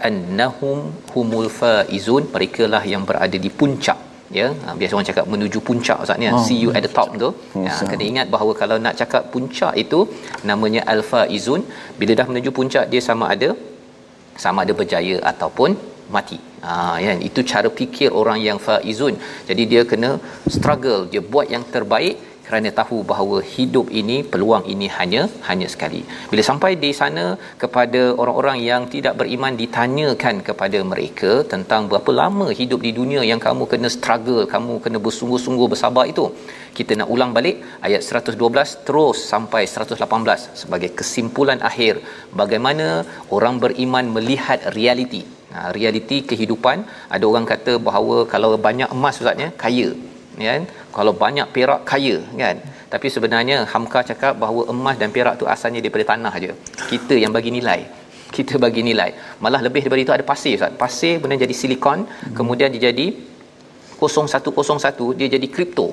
annahum 0.09 0.78
humul 1.14 1.48
faizun. 1.61 2.24
Mereka 2.37 2.64
lah 2.74 2.83
yang 2.92 3.05
berada 3.11 3.38
di 3.46 3.52
puncak 3.61 3.98
ya. 4.38 4.46
Ha, 4.64 4.74
biasa 4.81 4.92
orang 4.96 5.09
cakap 5.11 5.26
menuju 5.35 5.59
puncak 5.68 5.98
ustaz 6.05 6.18
ni. 6.22 6.28
Oh, 6.33 6.42
see 6.48 6.59
you 6.64 6.70
at 6.78 6.83
the 6.87 6.92
top 6.98 7.11
tu. 7.22 7.31
ya 7.66 7.74
kena 7.90 8.05
ingat 8.12 8.26
bahawa 8.35 8.52
kalau 8.62 8.76
nak 8.87 8.96
cakap 9.00 9.22
puncak 9.35 9.74
itu 9.85 10.00
namanya 10.50 10.83
alfa 10.94 11.22
izun 11.38 11.62
bila 12.00 12.12
dah 12.20 12.26
menuju 12.33 12.52
puncak 12.59 12.87
dia 12.94 13.02
sama 13.09 13.26
ada 13.35 13.50
sama 14.44 14.59
ada 14.64 14.74
berjaya 14.81 15.16
ataupun 15.33 15.70
mati. 16.16 16.38
Ha 16.66 16.74
ya 17.05 17.12
itu 17.28 17.40
cara 17.52 17.68
fikir 17.81 18.11
orang 18.20 18.38
yang 18.48 18.59
faizun. 18.66 19.14
Jadi 19.48 19.62
dia 19.72 19.83
kena 19.92 20.11
struggle 20.57 21.02
dia 21.12 21.22
buat 21.33 21.48
yang 21.55 21.64
terbaik 21.74 22.16
kerana 22.46 22.68
tahu 22.78 22.96
bahawa 23.11 23.38
hidup 23.55 23.87
ini 24.00 24.16
peluang 24.33 24.64
ini 24.72 24.87
hanya 24.96 25.22
hanya 25.48 25.66
sekali. 25.74 26.00
Bila 26.31 26.42
sampai 26.48 26.70
di 26.85 26.90
sana 27.00 27.24
kepada 27.62 28.02
orang-orang 28.22 28.59
yang 28.70 28.83
tidak 28.94 29.14
beriman 29.20 29.55
ditanyakan 29.61 30.37
kepada 30.48 30.78
mereka 30.92 31.33
tentang 31.52 31.88
berapa 31.90 32.12
lama 32.20 32.46
hidup 32.61 32.81
di 32.87 32.92
dunia 33.00 33.22
yang 33.31 33.40
kamu 33.46 33.66
kena 33.72 33.90
struggle 33.96 34.42
kamu 34.55 34.74
kena 34.87 35.00
bersungguh-sungguh 35.07 35.68
bersabar 35.74 36.05
itu. 36.12 36.26
Kita 36.78 36.92
nak 37.00 37.09
ulang 37.14 37.33
balik 37.37 37.57
ayat 37.87 38.02
112 38.22 38.87
terus 38.88 39.18
sampai 39.33 39.62
118 39.68 40.62
sebagai 40.62 40.90
kesimpulan 41.00 41.61
akhir 41.70 41.94
bagaimana 42.42 42.87
orang 43.37 43.57
beriman 43.64 44.07
melihat 44.16 44.61
realiti. 44.78 45.22
Realiti 45.76 46.18
kehidupan. 46.31 46.78
Ada 47.14 47.24
orang 47.31 47.46
kata 47.50 47.72
bahawa 47.88 48.16
kalau 48.33 48.50
banyak 48.68 48.88
emas 48.96 49.20
ustaznya 49.20 49.48
kaya 49.62 49.88
kan? 50.37 50.62
Kalau 50.97 51.12
banyak 51.23 51.47
perak 51.55 51.81
kaya 51.90 52.16
kan? 52.42 52.57
Tapi 52.92 53.07
sebenarnya 53.14 53.57
Hamka 53.73 54.01
cakap 54.11 54.37
bahawa 54.42 54.62
emas 54.73 54.97
dan 55.03 55.11
perak 55.16 55.35
tu 55.40 55.47
asalnya 55.55 55.81
daripada 55.85 56.05
tanah 56.12 56.33
aja 56.38 56.53
kita 56.90 57.16
yang 57.25 57.35
bagi 57.38 57.53
nilai. 57.59 57.81
Kita 58.37 58.57
bagi 58.57 58.81
nilai. 58.81 59.11
Malah 59.45 59.61
lebih 59.64 59.81
daripada 59.85 60.03
itu 60.05 60.12
ada 60.16 60.25
pasir 60.31 60.53
ustaz. 60.57 60.73
Pasir 60.83 61.21
kemudian 61.21 61.40
jadi 61.45 61.55
silikon 61.61 61.99
hmm. 62.09 62.33
kemudian 62.38 62.68
dia 62.73 62.83
jadi 62.88 63.07
0101 64.01 65.18
dia 65.18 65.29
jadi 65.37 65.47
kripto 65.55 65.88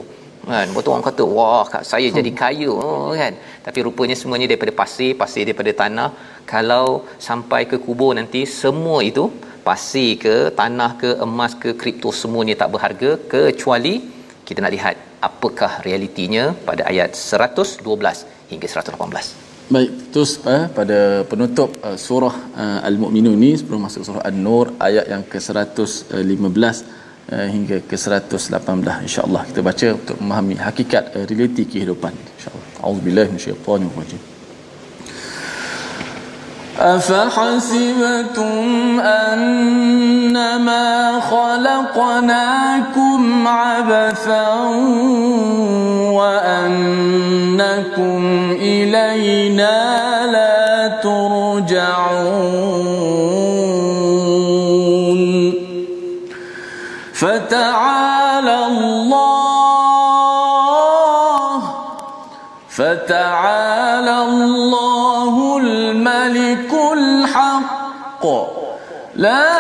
kan? 0.47 0.67
Betul 0.75 0.91
orang 0.93 1.06
kata 1.10 1.23
wah 1.38 1.65
kat 1.73 1.84
saya 1.91 2.08
hmm. 2.08 2.17
jadi 2.19 2.32
kaya. 2.41 2.71
Oh, 2.71 3.12
kan? 3.21 3.34
Tapi 3.65 3.80
rupanya 3.88 4.15
semuanya 4.21 4.47
daripada 4.52 4.73
pasir 4.82 5.12
pasir 5.21 5.43
daripada 5.47 5.71
tanah. 5.84 6.10
Kalau 6.54 6.88
sampai 7.28 7.62
ke 7.71 7.78
kubur 7.86 8.12
nanti 8.19 8.41
semua 8.62 8.99
itu 9.10 9.25
pasir 9.67 10.10
ke 10.23 10.36
tanah 10.60 10.91
ke 11.02 11.10
emas 11.25 11.54
ke 11.63 11.69
kripto 11.82 12.10
semuanya 12.21 12.56
tak 12.62 12.71
berharga 12.73 13.12
kecuali 13.34 13.93
kita 14.49 14.59
nak 14.65 14.73
lihat 14.77 14.95
apakah 15.29 15.71
realitinya 15.88 16.43
pada 16.69 16.81
ayat 16.91 17.13
112 17.13 17.85
hingga 18.51 18.67
118 18.67 19.49
Baik, 19.69 19.91
terus 20.09 20.31
eh, 20.49 20.63
pada 20.77 20.99
penutup 21.31 21.69
uh, 21.85 21.93
surah 22.05 22.35
uh, 22.62 22.79
Al-Mu'minun 22.89 23.38
ni 23.38 23.51
sebelum 23.53 23.85
masuk 23.85 24.01
surah 24.07 24.23
An-Nur 24.29 24.73
ayat 24.81 25.05
yang 25.13 25.21
ke-115 25.31 26.65
uh, 27.29 27.47
hingga 27.53 27.77
ke-118 27.89 29.05
insya-Allah 29.05 29.45
kita 29.49 29.62
baca 29.69 29.88
untuk 29.99 30.17
memahami 30.17 30.57
hakikat 30.57 31.03
uh, 31.13 31.25
realiti 31.29 31.69
kehidupan 31.69 32.17
insya-Allah. 32.17 32.67
Auzubillahi 32.81 33.29
minasyaitonirrajim. 33.29 34.38
أفحسبتم 36.80 38.63
أنما 39.00 41.20
خلقناكم 41.20 42.28
عبثا 43.48 44.50
وأنكم 46.15 48.22
إلينا 48.62 50.26
لا 50.32 50.88
ترجعون؟ 51.04 52.39
فتعالى 57.13 58.65
الله 58.65 59.20
فتعالى 62.70 63.68
لا 69.19 69.59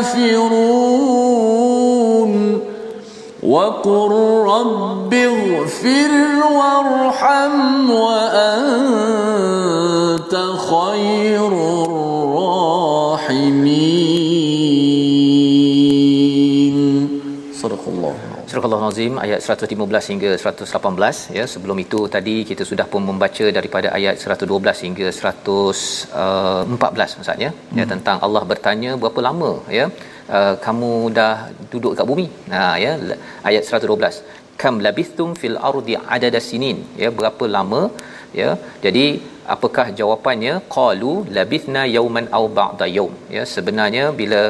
الكافرون. 0.00 1.10
وقل 3.42 4.10
رب 4.46 5.14
اغفر 5.14 6.10
وارحم 6.52 7.90
وأنت 7.90 9.29
Astagfirullahalazim 18.60 19.14
ayat 19.24 19.40
115 19.44 20.10
hingga 20.12 20.30
118 20.40 21.36
ya 21.36 21.44
sebelum 21.52 21.76
itu 21.84 22.00
tadi 22.14 22.34
kita 22.48 22.62
sudah 22.70 22.86
pun 22.92 23.02
membaca 23.10 23.46
daripada 23.58 23.88
ayat 23.98 24.14
112 24.24 24.84
hingga 24.86 25.06
114 25.18 26.18
eh, 26.24 27.14
maksudnya 27.18 27.38
ya, 27.46 27.50
hmm. 27.52 27.78
ya. 27.80 27.84
Tentang 27.92 28.18
Allah 28.26 28.42
bertanya 28.50 28.90
berapa 29.02 29.20
lama 29.28 29.52
ya. 29.78 29.86
Uh, 30.36 30.54
kamu 30.64 30.90
dah 31.18 31.34
duduk 31.72 31.92
kat 31.98 32.06
bumi? 32.10 32.26
Ha 32.54 32.60
ya 32.82 32.92
ayat 33.48 33.62
112 33.66 34.20
kam 34.62 34.74
labithtum 34.86 35.30
fil 35.40 35.56
ardi 35.70 35.94
adada 36.16 36.40
sinin. 36.48 36.78
Ya 37.02 37.08
berapa 37.18 37.44
lama 37.56 37.80
ya. 38.42 38.50
Jadi 38.84 39.04
apakah 39.54 39.86
jawapannya? 39.98 40.54
Qalu 40.74 41.12
labithna 41.36 41.82
yawman 41.96 42.26
aw 42.38 42.44
ba'da 42.58 42.86
yawm. 42.96 43.14
Ya 43.36 43.42
sebenarnya 43.54 44.04
bila 44.20 44.40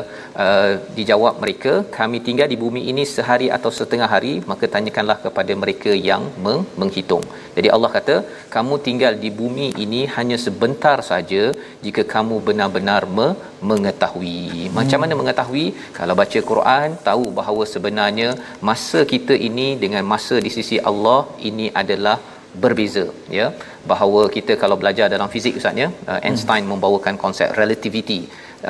uh, 0.44 0.72
dijawab 0.96 1.34
mereka 1.42 1.72
kami 1.98 2.18
tinggal 2.26 2.48
di 2.52 2.58
bumi 2.62 2.82
ini 2.92 3.04
sehari 3.14 3.48
atau 3.56 3.70
setengah 3.78 4.08
hari 4.14 4.32
maka 4.50 4.66
tanyakanlah 4.74 5.18
kepada 5.26 5.54
mereka 5.62 5.92
yang 6.08 6.24
meng- 6.46 6.66
menghitung. 6.80 7.24
Jadi 7.56 7.68
Allah 7.76 7.90
kata 7.96 8.16
kamu 8.56 8.74
tinggal 8.88 9.14
di 9.24 9.30
bumi 9.40 9.68
ini 9.84 10.02
hanya 10.16 10.38
sebentar 10.46 10.98
saja 11.10 11.42
jika 11.86 12.04
kamu 12.14 12.36
benar-benar 12.48 13.02
me- 13.18 13.36
mengetahui. 13.70 14.68
Macam 14.78 15.00
mana 15.04 15.16
mengetahui? 15.20 15.66
Kalau 15.98 16.14
baca 16.20 16.40
Quran 16.50 16.88
tahu 17.08 17.24
bahawa 17.38 17.64
sebenarnya 17.74 18.28
masa 18.70 19.00
kita 19.14 19.34
ini 19.48 19.68
dengan 19.84 20.04
masa 20.12 20.36
di 20.46 20.52
sisi 20.58 20.78
Allah 20.90 21.20
ini 21.50 21.68
adalah 21.82 22.18
berbeza 22.62 23.04
ya 23.38 23.46
bahawa 23.92 24.22
kita 24.36 24.52
kalau 24.62 24.76
belajar 24.82 25.06
dalam 25.14 25.28
fizik 25.34 25.58
ustaz 25.60 25.82
ya 25.82 25.88
uh, 26.10 26.20
Einstein 26.26 26.62
hmm. 26.64 26.70
membawakan 26.72 27.16
konsep 27.24 27.48
relativity 27.60 28.20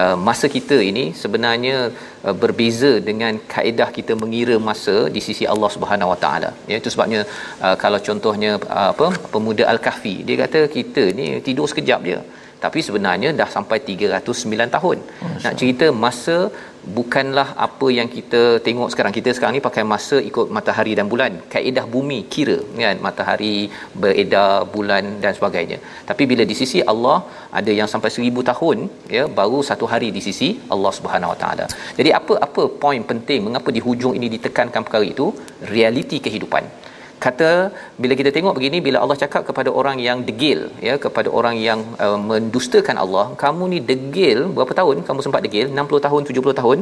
uh, 0.01 0.17
masa 0.29 0.47
kita 0.57 0.79
ini 0.91 1.05
sebenarnya 1.23 1.77
uh, 2.27 2.35
berbeza 2.43 2.93
dengan 3.09 3.41
kaedah 3.55 3.89
kita 3.99 4.15
mengira 4.23 4.57
masa 4.69 4.97
di 5.15 5.23
sisi 5.29 5.47
Allah 5.53 5.71
Subhanahu 5.77 6.13
Wa 6.13 6.19
Taala 6.25 6.51
ya 6.73 6.77
itu 6.83 6.91
sebabnya 6.95 7.23
uh, 7.67 7.77
kalau 7.85 8.01
contohnya 8.09 8.53
uh, 8.79 8.91
apa 8.95 9.09
pemuda 9.35 9.67
al-kahfi 9.73 10.17
dia 10.29 10.39
kata 10.45 10.63
kita 10.77 11.05
ni 11.21 11.27
tidur 11.49 11.69
sekejap 11.73 12.03
je 12.11 12.21
tapi 12.65 12.81
sebenarnya 12.87 13.31
dah 13.41 13.49
sampai 13.57 13.79
309 13.91 14.75
tahun 14.77 14.99
Masya. 15.01 15.45
nak 15.45 15.55
cerita 15.61 15.87
masa 16.05 16.37
bukanlah 16.99 17.49
apa 17.67 17.87
yang 17.99 18.09
kita 18.17 18.43
tengok 18.67 18.89
sekarang. 18.93 19.13
Kita 19.19 19.31
sekarang 19.37 19.55
ni 19.59 19.63
pakai 19.69 19.85
masa 19.93 20.17
ikut 20.31 20.47
matahari 20.57 20.93
dan 20.99 21.07
bulan. 21.13 21.33
Kaedah 21.55 21.85
bumi 21.95 22.19
kira 22.35 22.59
kan? 22.83 22.99
Matahari 23.07 23.55
beredar 24.03 24.65
bulan 24.75 25.21
dan 25.25 25.33
sebagainya. 25.39 25.79
Tapi 26.11 26.23
bila 26.33 26.45
di 26.53 26.57
sisi 26.61 26.81
Allah 26.93 27.19
ada 27.61 27.73
yang 27.81 27.89
sampai 27.95 28.11
1000 28.19 28.51
tahun 28.51 28.79
ya 29.17 29.25
baru 29.41 29.61
satu 29.71 29.87
hari 29.93 30.11
di 30.17 30.23
sisi 30.29 30.51
Allah 30.75 30.93
Subhanahu 30.99 31.33
Wa 31.35 31.39
Taala. 31.43 31.67
Jadi 31.99 32.13
apa 32.21 32.37
apa 32.49 32.65
poin 32.85 33.03
penting? 33.13 33.41
Mengapa 33.49 33.71
di 33.77 33.83
hujung 33.87 34.15
ini 34.21 34.29
ditekankan 34.37 34.85
perkara 34.87 35.07
itu? 35.15 35.29
Realiti 35.75 36.19
kehidupan 36.27 36.65
kata 37.25 37.51
bila 38.03 38.15
kita 38.21 38.31
tengok 38.37 38.55
begini 38.59 38.79
bila 38.87 38.99
Allah 39.05 39.17
cakap 39.23 39.43
kepada 39.49 39.71
orang 39.81 39.97
yang 40.09 40.19
degil 40.29 40.61
ya 40.89 40.95
kepada 41.05 41.29
orang 41.39 41.57
yang 41.69 41.81
uh, 42.05 42.19
mendustakan 42.31 42.99
Allah 43.05 43.27
kamu 43.45 43.65
ni 43.73 43.79
degil 43.91 44.41
berapa 44.57 44.75
tahun 44.81 44.99
kamu 45.09 45.21
sempat 45.27 45.43
degil? 45.47 45.67
60 45.81 46.07
tahun 46.07 46.21
70 46.33 46.61
tahun? 46.61 46.79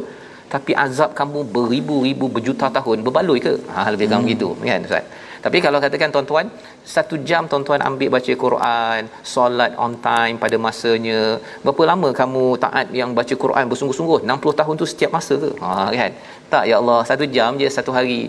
Tapi 0.54 0.72
azab 0.84 1.10
kamu 1.20 1.38
beribu-ribu 1.54 2.26
berjuta 2.34 2.66
tahun 2.76 2.98
berbaloi 3.06 3.40
ke? 3.46 3.54
Ha 3.72 3.80
lebih 3.94 4.06
kurang 4.08 4.22
hmm. 4.22 4.28
begitu 4.28 4.48
kan 4.70 4.86
ustaz? 4.88 5.06
Tapi 5.44 5.58
kalau 5.64 5.78
katakan 5.84 6.10
tuan-tuan 6.14 6.46
satu 6.94 7.14
jam 7.28 7.42
tuan-tuan 7.50 7.80
ambil 7.88 8.08
baca 8.14 8.32
Quran 8.44 9.00
solat 9.34 9.72
on 9.84 9.92
time 10.06 10.36
pada 10.44 10.56
masanya 10.66 11.20
berapa 11.64 11.82
lama 11.90 12.08
kamu 12.20 12.44
taat 12.64 12.86
yang 13.00 13.10
baca 13.18 13.34
Quran 13.44 13.64
bersungguh-sungguh? 13.70 14.18
60 14.32 14.60
tahun 14.60 14.74
tu 14.82 14.86
setiap 14.92 15.12
masa 15.18 15.36
ke? 15.44 15.50
Ha 15.62 15.72
kan? 16.00 16.12
Tak 16.54 16.64
ya 16.70 16.76
Allah 16.82 17.00
satu 17.10 17.24
jam 17.36 17.60
je 17.60 17.70
satu 17.78 17.92
hari 17.98 18.20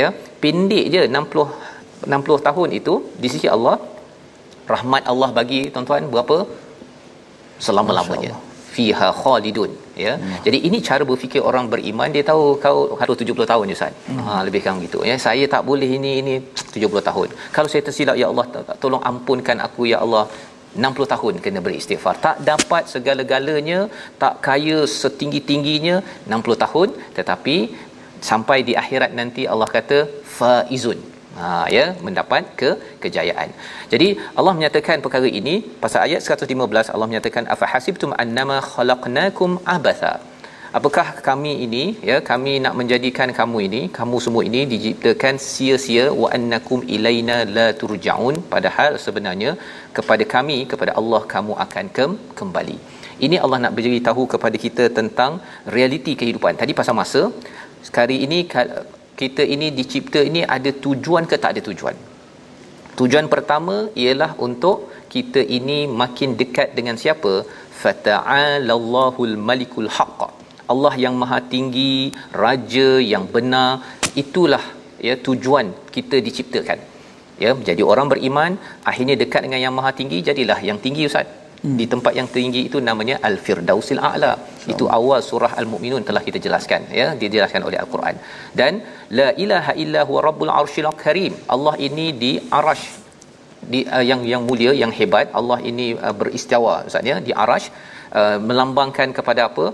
ya 0.00 0.08
pendek 0.42 0.84
je 0.94 1.02
60 1.16 1.46
60 2.16 2.46
tahun 2.48 2.68
itu 2.80 2.94
di 3.22 3.28
sisi 3.34 3.48
Allah 3.56 3.76
rahmat 4.74 5.02
Allah 5.12 5.30
bagi 5.38 5.60
tuan-tuan 5.74 6.06
berapa? 6.14 6.36
Selama-lamanya. 7.66 8.32
Fiha 8.74 9.08
khalidun 9.22 9.70
ya. 10.04 10.12
Hmm. 10.20 10.36
jadi 10.44 10.58
ini 10.66 10.78
cara 10.86 11.02
berfikir 11.08 11.42
orang 11.48 11.66
beriman 11.72 12.08
dia 12.14 12.24
tahu 12.30 12.44
kau 12.62 12.78
harus 13.00 13.16
70 13.22 13.50
tahun 13.50 13.64
je 13.70 13.76
Ustaz. 13.78 13.92
Hmm. 14.08 14.22
ha 14.26 14.38
lebih 14.46 14.60
kurang 14.64 14.78
gitu 14.84 14.98
ya 15.10 15.16
saya 15.26 15.44
tak 15.54 15.62
boleh 15.70 15.88
ini 15.98 16.12
ini 16.22 16.34
70 16.76 17.08
tahun. 17.08 17.28
Kalau 17.56 17.68
saya 17.72 17.82
tersilap 17.88 18.16
ya 18.22 18.28
Allah 18.32 18.46
tolong 18.84 19.02
ampunkan 19.10 19.58
aku 19.66 19.84
ya 19.92 19.98
Allah 20.04 20.24
60 20.72 21.12
tahun 21.12 21.34
kena 21.44 21.60
beristighfar. 21.66 22.14
Tak 22.26 22.36
dapat 22.50 22.82
segala-galanya 22.94 23.80
tak 24.22 24.34
kaya 24.46 24.78
setinggi-tingginya 25.00 25.96
60 26.32 26.64
tahun. 26.64 26.88
Tetapi 27.18 27.56
sampai 28.30 28.58
di 28.68 28.74
akhirat 28.82 29.12
nanti 29.20 29.44
Allah 29.52 29.68
kata 29.76 29.98
faizun 30.36 31.00
ha 31.38 31.48
ya 31.76 31.84
mendapat 32.06 32.42
ke 32.60 32.70
kejayaan. 33.04 33.48
Jadi 33.92 34.08
Allah 34.38 34.52
menyatakan 34.58 35.04
perkara 35.04 35.30
ini 35.40 35.54
pasal 35.84 36.00
ayat 36.08 36.20
115 36.34 36.94
Allah 36.94 37.08
menyatakan 37.12 37.46
afa 37.54 37.68
hasibtum 37.72 38.12
annama 38.24 38.58
khalaqnakum 38.72 39.50
abatha. 39.76 40.14
Apakah 40.78 41.06
kami 41.26 41.50
ini 41.64 41.82
ya 42.10 42.14
kami 42.28 42.52
nak 42.64 42.74
menjadikan 42.80 43.28
kamu 43.38 43.58
ini 43.66 43.80
kamu 43.98 44.16
semua 44.24 44.42
ini 44.48 44.60
diciptakan 44.70 45.34
sia-sia 45.46 46.04
wa 46.22 46.28
annakum 46.36 46.80
ilaina 46.96 47.36
la 47.56 47.66
turjaun 47.80 48.36
padahal 48.52 48.92
sebenarnya 49.04 49.50
kepada 49.98 50.26
kami 50.34 50.58
kepada 50.70 50.94
Allah 51.00 51.22
kamu 51.34 51.54
akan 51.64 51.86
ke- 51.98 52.18
kembali. 52.40 52.78
Ini 53.26 53.36
Allah 53.44 53.58
nak 53.64 53.74
beritahu 53.78 54.22
kepada 54.34 54.56
kita 54.64 54.84
tentang 54.98 55.32
realiti 55.74 56.12
kehidupan. 56.20 56.56
Tadi 56.60 56.72
pasal 56.78 56.96
masa, 57.00 57.22
sekali 57.88 58.16
ini 58.26 58.38
kita 59.20 59.42
ini 59.54 59.66
dicipta 59.78 60.20
ini 60.30 60.40
ada 60.56 60.70
tujuan 60.84 61.24
ke 61.30 61.36
tak 61.42 61.50
ada 61.54 61.62
tujuan? 61.68 61.96
Tujuan 63.00 63.26
pertama 63.32 63.76
ialah 64.02 64.30
untuk 64.46 64.76
kita 65.14 65.40
ini 65.58 65.78
makin 66.00 66.30
dekat 66.40 66.68
dengan 66.78 66.96
siapa? 67.02 67.32
Fata'alallahul 67.82 69.34
malikul 69.48 69.90
haqq. 69.96 70.20
Allah 70.72 70.94
yang 71.04 71.14
maha 71.22 71.38
tinggi 71.54 71.94
raja 72.44 72.88
yang 73.12 73.24
benar. 73.34 73.70
Itulah 74.22 74.64
ya 75.08 75.14
tujuan 75.26 75.66
kita 75.94 76.16
diciptakan. 76.26 76.78
Ya 77.42 77.50
menjadi 77.58 77.82
orang 77.92 78.08
beriman 78.12 78.52
akhirnya 78.90 79.16
dekat 79.22 79.42
dengan 79.46 79.60
yang 79.64 79.74
maha 79.78 79.90
tinggi 80.00 80.18
jadilah 80.28 80.58
yang 80.68 80.78
tinggi 80.84 81.08
ustaz. 81.10 81.41
Di 81.62 81.84
tempat 81.92 82.12
yang 82.18 82.28
tinggi 82.36 82.60
itu 82.68 82.78
namanya 82.88 83.16
al-firdausil 83.28 84.00
a'la. 84.08 84.32
Itu 84.72 84.84
awal 84.98 85.20
surah 85.28 85.52
al-mukminun 85.60 86.02
telah 86.08 86.22
kita 86.28 86.38
jelaskan 86.46 86.90
ya. 87.00 87.06
Dijelaskan 87.22 87.62
oleh 87.68 87.78
al-Quran. 87.82 88.16
Dan 88.60 88.82
la 89.18 89.28
ilaha 89.44 89.72
illa 89.84 90.02
huwa 90.08 90.22
rabbul 90.28 90.52
arsyil 90.60 90.90
karim. 91.04 91.34
Allah 91.54 91.74
ini 91.88 92.06
di 92.22 92.32
arash 92.60 92.84
di 93.72 93.80
uh, 93.96 94.04
yang 94.10 94.22
yang 94.32 94.42
mulia 94.48 94.72
yang 94.82 94.92
hebat. 94.98 95.30
Allah 95.40 95.58
ini 95.70 95.86
uh, 96.06 96.14
beristiwa 96.22 96.74
maksudnya 96.86 97.16
di 97.28 97.34
arash 97.44 97.68
uh, 98.20 98.38
melambangkan 98.48 99.14
kepada 99.20 99.42
apa? 99.50 99.66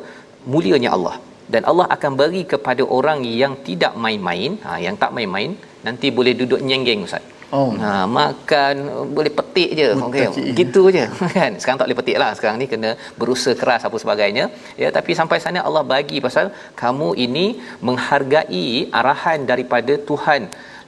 Mulianya 0.52 0.92
Allah. 0.98 1.16
Dan 1.52 1.64
Allah 1.70 1.88
akan 1.94 2.12
beri 2.20 2.44
kepada 2.52 2.84
orang 2.96 3.20
yang 3.42 3.56
tidak 3.66 3.92
main-main 4.04 4.60
ha 4.64 4.76
yang 4.86 4.96
tak 5.02 5.12
main-main 5.16 5.50
nanti 5.86 6.08
boleh 6.18 6.32
duduk 6.40 6.60
nyenggeng 6.68 7.02
ustaz 7.08 7.24
Oh. 7.56 7.70
Ha, 7.82 7.90
makan 8.18 8.74
boleh 9.16 9.32
petik 9.38 9.70
je. 9.80 9.88
Okey. 10.06 10.26
Gitu 10.60 10.82
je 10.96 11.04
kan. 11.36 11.50
Sekarang 11.60 11.78
tak 11.80 11.86
boleh 11.88 11.98
petik 12.00 12.16
lah. 12.22 12.30
Sekarang 12.38 12.56
ni 12.62 12.66
kena 12.72 12.90
berusaha 13.20 13.56
keras 13.60 13.84
apa 13.88 13.96
sebagainya. 14.04 14.44
Ya, 14.82 14.88
tapi 14.96 15.16
sampai 15.20 15.38
sana 15.44 15.64
Allah 15.68 15.84
bagi 15.94 16.20
pasal 16.26 16.48
kamu 16.82 17.08
ini 17.26 17.46
menghargai 17.88 18.68
arahan 19.00 19.48
daripada 19.52 19.96
Tuhan 20.10 20.42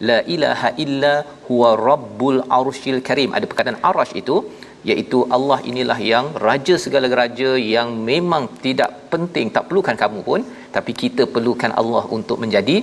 la 0.09 0.19
ilaha 0.35 0.69
illa 0.85 1.15
huwa 1.49 1.71
rabbul 1.89 2.41
arsyil 2.59 3.01
karim 3.09 3.31
ada 3.37 3.45
perkataan 3.51 3.79
arash 3.89 4.13
itu 4.21 4.37
iaitu 4.91 5.19
Allah 5.37 5.59
inilah 5.71 5.99
yang 6.13 6.27
raja 6.47 6.75
segala 6.85 7.09
raja 7.21 7.51
yang 7.75 7.89
memang 8.11 8.45
tidak 8.65 8.91
penting 9.13 9.53
tak 9.57 9.67
perlukan 9.69 9.97
kamu 10.03 10.21
pun 10.29 10.41
tapi 10.77 10.93
kita 11.03 11.23
perlukan 11.35 11.73
Allah 11.81 12.05
untuk 12.19 12.39
menjadi 12.45 12.77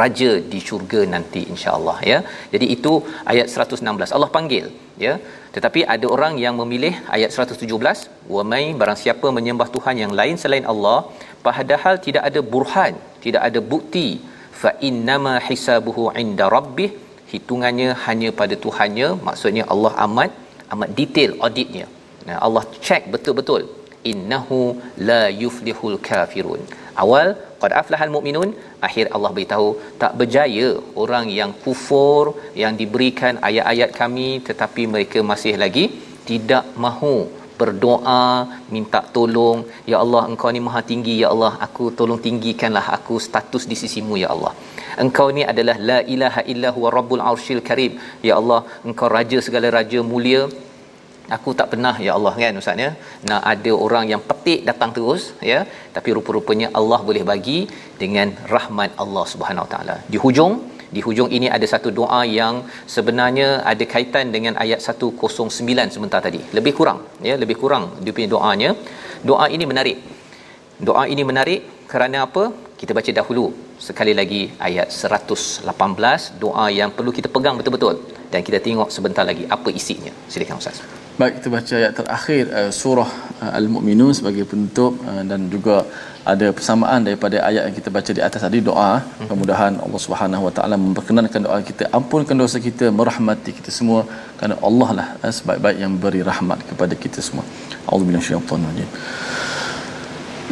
raja 0.00 0.30
di 0.52 0.58
syurga 0.68 1.00
nanti 1.14 1.40
insyaallah 1.54 1.98
ya. 2.10 2.18
Jadi 2.52 2.66
itu 2.76 2.92
ayat 3.32 3.46
116 3.52 4.16
Allah 4.16 4.30
panggil 4.36 4.66
ya. 5.06 5.14
Tetapi 5.56 5.82
ada 5.94 6.06
orang 6.14 6.34
yang 6.44 6.54
memilih 6.60 6.94
ayat 7.16 7.30
117 7.32 8.32
wa 8.34 8.42
may 8.52 8.64
barang 8.80 8.98
siapa 9.02 9.28
menyembah 9.38 9.68
tuhan 9.76 9.98
yang 10.04 10.12
lain 10.20 10.36
selain 10.42 10.66
Allah 10.72 10.98
padahal 11.48 11.94
tidak 12.06 12.24
ada 12.30 12.40
burhan 12.54 12.94
tidak 13.24 13.42
ada 13.48 13.60
bukti 13.72 14.08
fa 14.62 14.72
innama 14.88 15.34
hisabuhu 15.48 16.04
inda 16.22 16.46
rabbih. 16.56 16.90
Hitungannya 17.30 17.88
hanya 18.06 18.28
pada 18.40 18.54
tuhannya 18.64 19.08
maksudnya 19.28 19.64
Allah 19.72 19.92
amat 20.04 20.30
amat 20.74 20.90
detail 20.98 21.30
auditnya. 21.46 21.86
Nah 22.26 22.36
Allah 22.46 22.62
check 22.86 23.02
betul-betul 23.14 23.62
innahu 24.10 24.58
la 25.08 25.22
yuflihul 25.42 25.98
kafirun. 26.08 26.62
Awal 27.02 27.28
qad 27.62 27.72
aflahal 27.80 28.12
mu'minun. 28.16 28.50
Akhir 28.88 29.06
Allah 29.16 29.30
beritahu 29.36 29.68
tak 30.02 30.12
berjaya 30.20 30.68
orang 31.04 31.26
yang 31.38 31.52
kufur 31.64 32.24
yang 32.62 32.74
diberikan 32.82 33.34
ayat-ayat 33.48 33.92
kami 34.00 34.28
tetapi 34.48 34.84
mereka 34.94 35.20
masih 35.32 35.54
lagi 35.64 35.86
tidak 36.30 36.64
mahu 36.84 37.16
berdoa 37.60 38.24
minta 38.74 39.00
tolong. 39.16 39.58
Ya 39.90 39.96
Allah 40.04 40.22
engkau 40.30 40.50
ni 40.56 40.60
maha 40.66 40.82
tinggi 40.90 41.14
ya 41.22 41.28
Allah 41.34 41.52
aku 41.66 41.84
tolong 41.98 42.20
tinggikanlah 42.26 42.86
aku 42.96 43.16
status 43.28 43.64
di 43.70 43.76
sisimu 43.82 44.16
ya 44.22 44.30
Allah. 44.34 44.52
Engkau 45.04 45.28
ni 45.36 45.42
adalah 45.52 45.76
la 45.90 45.98
ilaha 46.14 46.40
illa 46.52 46.68
huwa 46.76 46.88
rabbul 46.98 47.24
arsyil 47.32 47.62
karim. 47.68 47.92
Ya 48.28 48.34
Allah 48.40 48.60
engkau 48.88 49.08
raja 49.16 49.40
segala 49.46 49.70
raja 49.78 50.00
mulia 50.12 50.42
aku 51.34 51.50
tak 51.58 51.68
pernah 51.72 51.94
ya 52.06 52.12
Allah 52.18 52.32
kan 52.42 52.60
ustaz 52.60 52.82
ya? 52.84 52.90
Nak 53.30 53.42
ada 53.52 53.72
orang 53.86 54.04
yang 54.12 54.22
petik 54.28 54.60
datang 54.68 54.90
terus 54.96 55.22
ya? 55.50 55.60
Tapi 55.96 56.08
rupa-rupanya 56.16 56.68
Allah 56.78 57.00
boleh 57.08 57.22
bagi 57.30 57.58
dengan 58.02 58.30
rahmat 58.54 58.90
Allah 59.04 59.24
Subhanahu 59.32 59.68
taala. 59.74 59.96
Di 60.14 60.20
hujung 60.24 60.54
di 60.96 61.00
hujung 61.06 61.28
ini 61.36 61.48
ada 61.56 61.66
satu 61.72 61.88
doa 62.00 62.20
yang 62.40 62.56
sebenarnya 62.94 63.48
ada 63.72 63.84
kaitan 63.94 64.26
dengan 64.34 64.54
ayat 64.64 64.80
109 64.80 65.94
sebentar 65.94 66.20
tadi. 66.26 66.40
Lebih 66.58 66.72
kurang 66.78 67.00
ya? 67.28 67.36
Lebih 67.42 67.56
kurang 67.62 67.86
dia 68.02 68.14
punya 68.16 68.28
doanya. 68.34 68.70
Doa 69.30 69.46
ini 69.56 69.66
menarik. 69.72 69.98
Doa 70.88 71.04
ini 71.14 71.24
menarik 71.30 71.88
kerana 71.92 72.18
apa? 72.26 72.44
Kita 72.80 72.92
baca 72.98 73.10
dahulu 73.18 73.46
sekali 73.86 74.12
lagi 74.20 74.42
ayat 74.68 74.88
118 74.92 75.64
doa 76.44 76.66
yang 76.80 76.92
perlu 76.98 77.12
kita 77.18 77.30
pegang 77.36 77.56
betul-betul. 77.60 77.96
Dan 78.30 78.40
kita 78.46 78.60
tengok 78.68 78.88
sebentar 78.98 79.26
lagi 79.32 79.44
apa 79.56 79.68
isinya. 79.80 80.12
Silakan 80.30 80.62
ustaz 80.62 81.05
Baik 81.20 81.34
kita 81.40 81.48
baca 81.52 81.74
ayat 81.80 81.92
terakhir 81.98 82.42
uh, 82.58 82.70
surah 82.78 83.10
uh, 83.40 83.52
Al-Mu'minun 83.58 84.12
sebagai 84.18 84.44
penutup 84.50 84.92
uh, 85.10 85.22
dan 85.30 85.40
juga 85.54 85.76
ada 86.32 86.46
persamaan 86.56 87.00
daripada 87.08 87.36
ayat 87.48 87.62
yang 87.66 87.76
kita 87.78 87.88
baca 87.94 88.10
di 88.18 88.22
atas 88.26 88.40
tadi 88.44 88.58
doa 88.68 88.90
kemudahan 89.30 89.72
Allah 89.84 90.00
Subhanahu 90.06 90.42
Wa 90.46 90.52
Taala 90.56 90.76
memperkenankan 90.84 91.40
doa 91.46 91.58
kita 91.70 91.84
ampunkan 91.98 92.36
dosa 92.42 92.56
kita 92.68 92.86
merahmati 92.98 93.50
kita 93.58 93.70
semua 93.78 94.00
kerana 94.36 94.54
Allah 94.68 94.88
lah 94.98 95.08
sebaik-baik 95.38 95.78
yang 95.84 95.92
beri 96.04 96.20
rahmat 96.30 96.58
kepada 96.68 96.94
kita 97.04 97.18
semua. 97.28 97.44
Rajim. 98.68 98.88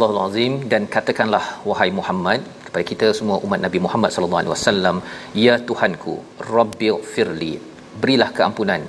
Surah 0.00 0.08
Allahul 0.08 0.28
Azim 0.32 0.52
dan 0.72 0.82
katakanlah 0.92 1.46
wahai 1.68 1.88
Muhammad 1.96 2.40
kepada 2.66 2.84
kita 2.90 3.06
semua 3.18 3.36
umat 3.46 3.60
Nabi 3.64 3.78
Muhammad 3.86 4.10
sallallahu 4.14 4.40
alaihi 4.42 4.52
wasallam 4.54 4.96
ya 5.44 5.54
Tuhanku 5.68 6.14
rabbighfirli 6.54 7.50
berilah 8.02 8.30
keampunan 8.36 8.80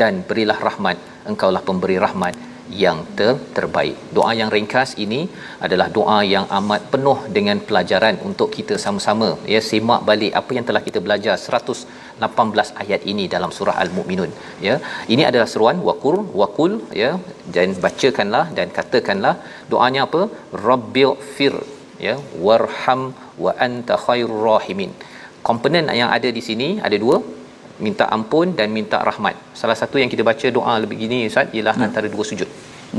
dan 0.00 0.20
berilah 0.28 0.58
rahmat 0.66 0.98
engkaulah 1.30 1.62
pemberi 1.68 1.96
rahmat 2.06 2.36
yang 2.84 2.98
ter, 3.16 3.32
terbaik. 3.56 3.96
Doa 4.16 4.32
yang 4.40 4.52
ringkas 4.56 4.92
ini 5.04 5.20
adalah 5.64 5.88
doa 5.96 6.18
yang 6.34 6.44
amat 6.58 6.92
penuh 6.92 7.18
dengan 7.36 7.56
pelajaran 7.68 8.20
untuk 8.28 8.52
kita 8.56 8.76
sama-sama 8.84 9.30
ya 9.54 9.62
simak 9.70 10.04
balik 10.10 10.32
apa 10.42 10.50
yang 10.56 10.66
telah 10.68 10.84
kita 10.88 11.00
belajar 11.06 11.36
118 12.20 12.82
ayat 12.82 13.00
ini 13.12 13.24
dalam 13.34 13.50
surah 13.56 13.76
Al-Mu'minun 13.84 14.30
ya. 14.66 14.74
Ini 15.14 15.22
adalah 15.30 15.48
seruan 15.52 15.78
waqur 15.88 16.16
waqul 16.40 16.72
ya 17.02 17.10
dan 17.56 17.74
bacakanlah 17.84 18.44
dan 18.58 18.68
katakanlah 18.78 19.34
doanya 19.72 20.02
apa? 20.08 20.22
Rabbighfir 20.68 21.54
ya 22.06 22.16
warham 22.46 23.02
wa 23.44 23.54
anta 23.66 23.96
khairur 24.06 24.42
rahimin. 24.48 24.92
Komponen 25.48 25.86
yang 26.00 26.10
ada 26.16 26.28
di 26.38 26.42
sini 26.48 26.68
ada 26.88 26.98
dua 27.04 27.16
minta 27.86 28.04
ampun 28.16 28.48
dan 28.58 28.68
minta 28.78 28.98
rahmat. 29.08 29.36
Salah 29.60 29.76
satu 29.80 29.98
yang 30.02 30.10
kita 30.12 30.22
baca 30.30 30.48
doa 30.58 30.74
lebih 30.84 30.98
gini 31.04 31.18
Ustaz 31.30 31.50
ialah 31.56 31.74
hmm. 31.76 31.86
antara 31.86 32.08
dua 32.14 32.24
sujud. 32.30 32.50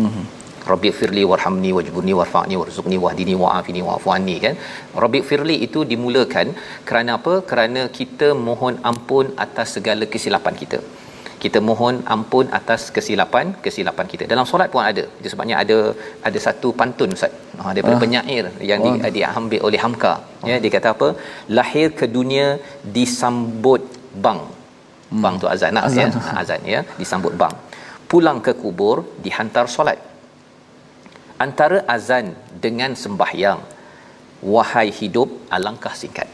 Mhm. 0.06 0.45
Rabbi 0.72 0.90
firli 1.00 1.24
warhamni 1.32 1.72
wajburni 1.78 2.14
warfa'ni 2.20 2.56
warzuqni 2.62 2.98
wahdini 3.06 3.34
wa'afini 3.44 3.82
wa'fu 3.88 4.10
anni 4.18 4.36
kan. 4.46 4.56
Rabbi 5.04 5.22
firli 5.30 5.56
itu 5.68 5.82
dimulakan 5.92 6.50
kerana 6.90 7.14
apa? 7.20 7.34
Kerana 7.52 7.82
kita 8.00 8.30
mohon 8.48 8.76
ampun 8.92 9.28
atas 9.46 9.70
segala 9.78 10.06
kesilapan 10.16 10.56
kita. 10.62 10.80
Kita 11.44 11.60
mohon 11.70 11.96
ampun 12.16 12.46
atas 12.60 12.82
kesilapan 12.96 13.48
kesilapan 13.66 14.06
kita. 14.12 14.24
Dalam 14.34 14.46
solat 14.52 14.70
pun 14.74 14.84
ada. 14.92 15.04
Itu 15.20 15.30
sebabnya 15.34 15.56
ada 15.64 15.78
ada 16.28 16.40
satu 16.48 16.70
pantun 16.80 17.12
Ustaz. 17.18 17.34
Ha, 17.62 17.72
daripada 17.76 17.96
ah. 17.98 18.02
penyair 18.04 18.46
yang 18.72 18.82
oh. 18.86 18.96
di, 18.96 19.12
diambil 19.18 19.62
oleh 19.70 19.82
Hamka. 19.84 20.14
Oh. 20.44 20.48
Ya, 20.52 20.58
dia 20.64 20.72
kata 20.78 20.90
apa? 20.96 21.10
Lahir 21.58 21.88
ke 22.00 22.08
dunia 22.18 22.48
disambut 22.98 23.84
bang 24.26 24.42
hmm. 25.12 25.22
bang 25.24 25.36
tu 25.44 25.48
azan 25.54 25.72
nak 25.78 25.86
ya 26.00 26.08
ha, 26.26 26.34
azan 26.42 26.62
ya 26.74 26.82
disambut 27.00 27.34
bang 27.42 27.56
pulang 28.12 28.40
ke 28.46 28.52
kubur 28.64 28.98
dihantar 29.26 29.66
solat 29.76 30.00
antara 31.44 31.80
azan 31.96 32.28
dengan 32.66 32.92
sembahyang 33.04 33.62
wahai 34.56 34.88
hidup 35.02 35.30
alangkah 35.58 35.94
singkat. 36.02 36.30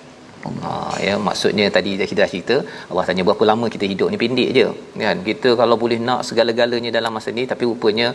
Ha, 0.61 0.69
ya 1.05 1.15
maksudnya 1.25 1.65
tadi 1.75 1.91
kita 2.11 2.19
dah 2.23 2.29
cerita 2.31 2.55
Allah 2.89 3.03
tanya 3.07 3.23
berapa 3.27 3.43
lama 3.49 3.65
kita 3.73 3.85
hidup 3.91 4.07
ni 4.13 4.17
pendek 4.21 4.49
je 4.57 4.63
kan? 5.03 5.17
Kita 5.27 5.49
kalau 5.59 5.75
boleh 5.83 5.97
nak 6.07 6.21
segala-galanya 6.29 6.91
dalam 6.95 7.11
masa 7.17 7.29
ni 7.37 7.43
tapi 7.51 7.63
rupanya 7.69 8.07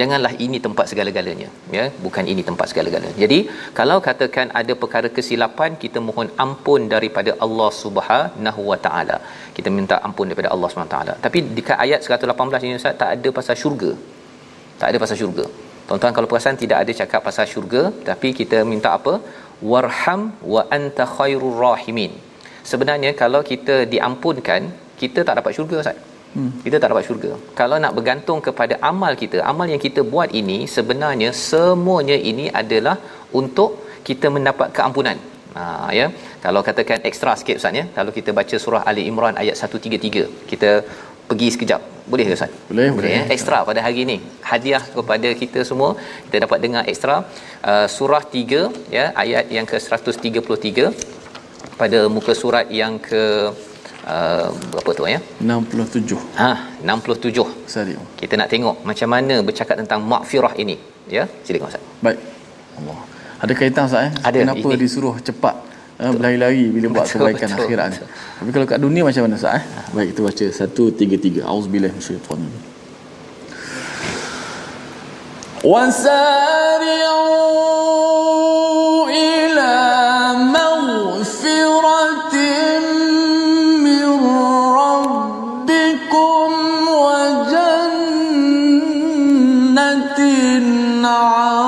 janganlah 0.00 0.32
ini 0.46 0.58
tempat 0.66 0.92
segala-galanya 0.92 1.48
ya? 1.76 1.84
Bukan 2.04 2.28
ini 2.32 2.44
tempat 2.48 2.68
segala-galanya. 2.72 3.16
Jadi 3.24 3.38
kalau 3.78 3.96
katakan 4.08 4.52
ada 4.60 4.76
perkara 4.82 5.10
kesilapan 5.16 5.80
kita 5.84 6.04
mohon 6.08 6.28
ampun 6.44 6.84
daripada 6.94 7.32
Allah 7.46 7.70
Subhanahu 7.82 8.62
Wa 8.72 8.78
Taala. 8.86 9.16
Kita 9.56 9.72
minta 9.78 9.98
ampun 10.08 10.28
daripada 10.28 10.52
Allah 10.52 10.68
Subhanahu 10.68 10.92
Wa 10.92 10.96
Taala. 10.98 11.16
Tapi 11.24 11.40
dekat 11.56 11.78
ayat 11.86 12.04
118 12.04 12.68
ini 12.68 12.76
Ustaz 12.82 13.00
tak 13.04 13.12
ada 13.16 13.30
pasal 13.40 13.56
syurga. 13.62 13.92
Tak 14.82 14.88
ada 14.92 15.00
pasal 15.00 15.16
syurga 15.22 15.46
tuan-tuan 15.90 16.14
kalau 16.16 16.28
perasan 16.30 16.58
tidak 16.62 16.78
ada 16.82 16.92
cakap 17.00 17.20
pasal 17.28 17.46
syurga 17.52 17.82
tapi 18.08 18.28
kita 18.40 18.58
minta 18.72 18.90
apa 18.98 19.14
warham 19.70 20.20
wa 20.52 20.62
anta 20.76 21.06
khairur 21.16 21.56
rahimin 21.62 22.12
sebenarnya 22.70 23.10
kalau 23.22 23.40
kita 23.50 23.76
diampunkan 23.94 24.70
kita 25.02 25.20
tak 25.28 25.34
dapat 25.40 25.52
syurga 25.56 25.76
Ustaz 25.82 25.98
hmm. 26.36 26.52
kita 26.66 26.76
tak 26.82 26.88
dapat 26.92 27.06
syurga 27.08 27.32
kalau 27.60 27.78
nak 27.84 27.94
bergantung 27.98 28.40
kepada 28.48 28.76
amal 28.92 29.14
kita 29.22 29.40
amal 29.52 29.68
yang 29.72 29.82
kita 29.86 30.02
buat 30.14 30.30
ini 30.42 30.58
sebenarnya 30.76 31.30
semuanya 31.48 32.18
ini 32.32 32.46
adalah 32.62 32.96
untuk 33.40 33.72
kita 34.10 34.26
mendapat 34.36 34.70
keampunan 34.78 35.18
Ha 35.56 35.62
ya. 35.98 36.06
Kalau 36.44 36.60
katakan 36.66 36.98
ekstra 37.08 37.32
sikit 37.40 37.56
Ustaz 37.60 37.78
ya. 37.80 37.84
Kalau 37.96 38.10
kita 38.16 38.30
baca 38.38 38.56
surah 38.64 38.82
Ali 38.90 39.02
Imran 39.10 39.34
ayat 39.42 39.56
133, 39.58 40.26
kita 40.50 40.70
pergi 41.30 41.48
sekejap. 41.54 41.80
Boleh 42.10 42.24
ke 42.28 42.34
Ustaz? 42.38 42.50
Boleh, 42.70 42.88
boleh. 42.90 42.90
boleh 42.98 43.10
ya. 43.16 43.22
Ekstra 43.34 43.58
pada 43.68 43.80
hari 43.86 43.98
ini. 44.06 44.16
Hadiah 44.50 44.82
kepada 44.96 45.28
kita 45.42 45.60
semua. 45.70 45.90
Kita 46.26 46.36
dapat 46.44 46.58
dengar 46.64 46.82
ekstra 46.92 47.16
uh, 47.70 47.86
surah 47.96 48.22
3 48.34 48.90
ya 48.96 49.04
ayat 49.24 49.46
yang 49.56 49.66
ke 49.70 49.78
133 49.78 50.90
pada 51.80 51.98
muka 52.14 52.32
surat 52.42 52.66
yang 52.80 52.98
ke 53.08 53.22
uh, 54.14 54.48
berapa 54.74 54.90
tu 54.98 55.06
ya? 55.14 55.20
67. 55.38 56.18
Ha, 56.42 56.50
67. 56.82 57.46
Sorry. 57.74 57.94
Kita 58.20 58.34
nak 58.40 58.50
tengok 58.54 58.76
macam 58.90 59.08
mana 59.14 59.36
bercakap 59.48 59.78
tentang 59.82 60.02
makfirah 60.12 60.54
ini. 60.64 60.76
Ya, 61.16 61.24
silakan 61.46 61.70
Ustaz. 61.70 61.84
Baik. 62.06 62.18
Allah 62.78 62.98
Ada 63.42 63.52
kaitan 63.58 63.84
Ustaz 63.88 64.02
eh? 64.08 64.12
Ada, 64.28 64.38
Kenapa 64.42 64.68
ini- 64.74 64.80
disuruh 64.82 65.14
cepat 65.28 65.69
uh, 65.99 66.11
berlari-lari 66.15 66.69
bila 66.71 66.87
buat 66.95 67.07
Betul, 67.07 67.19
kebaikan 67.21 67.49
betul, 67.51 67.63
akhirat 67.65 67.87
ni? 67.87 67.97
betul. 67.97 68.07
Tapi 68.35 68.49
kalau 68.51 68.65
kat 68.67 68.79
dunia 68.81 69.01
macam 69.07 69.21
mana 69.25 69.35
Ustaz 69.39 69.57
eh? 69.59 69.63
Baik 69.95 70.07
kita 70.13 70.21
baca 70.23 70.45
133. 70.45 71.43
Auzubillahi 71.43 71.91
minasyaitanir 71.93 72.49
rajim. 72.49 72.73
وسارعوا 77.75 79.09
إلى 79.09 79.73
مغفرة 80.53 82.35
من 83.81 84.05
ربكم 84.77 86.49
وجنة 87.05 88.45
عرضها 91.05 91.58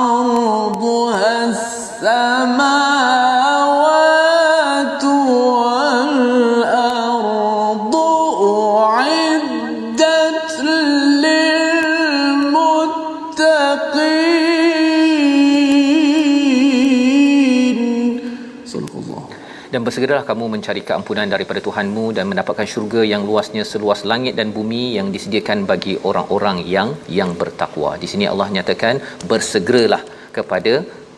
bersegeralah 19.87 20.25
kamu 20.29 20.45
mencari 20.55 20.81
keampunan 20.89 21.27
daripada 21.33 21.59
Tuhanmu 21.67 22.05
dan 22.17 22.25
mendapatkan 22.31 22.67
syurga 22.73 23.01
yang 23.11 23.21
luasnya 23.29 23.63
seluas 23.71 24.01
langit 24.11 24.33
dan 24.39 24.49
bumi 24.57 24.83
yang 24.97 25.07
disediakan 25.15 25.59
bagi 25.71 25.93
orang-orang 26.09 26.57
yang 26.75 26.89
yang 27.19 27.31
bertakwa. 27.41 27.91
Di 28.03 28.09
sini 28.11 28.27
Allah 28.31 28.47
nyatakan 28.55 28.97
bersegeralah 29.31 30.03
kepada 30.37 30.73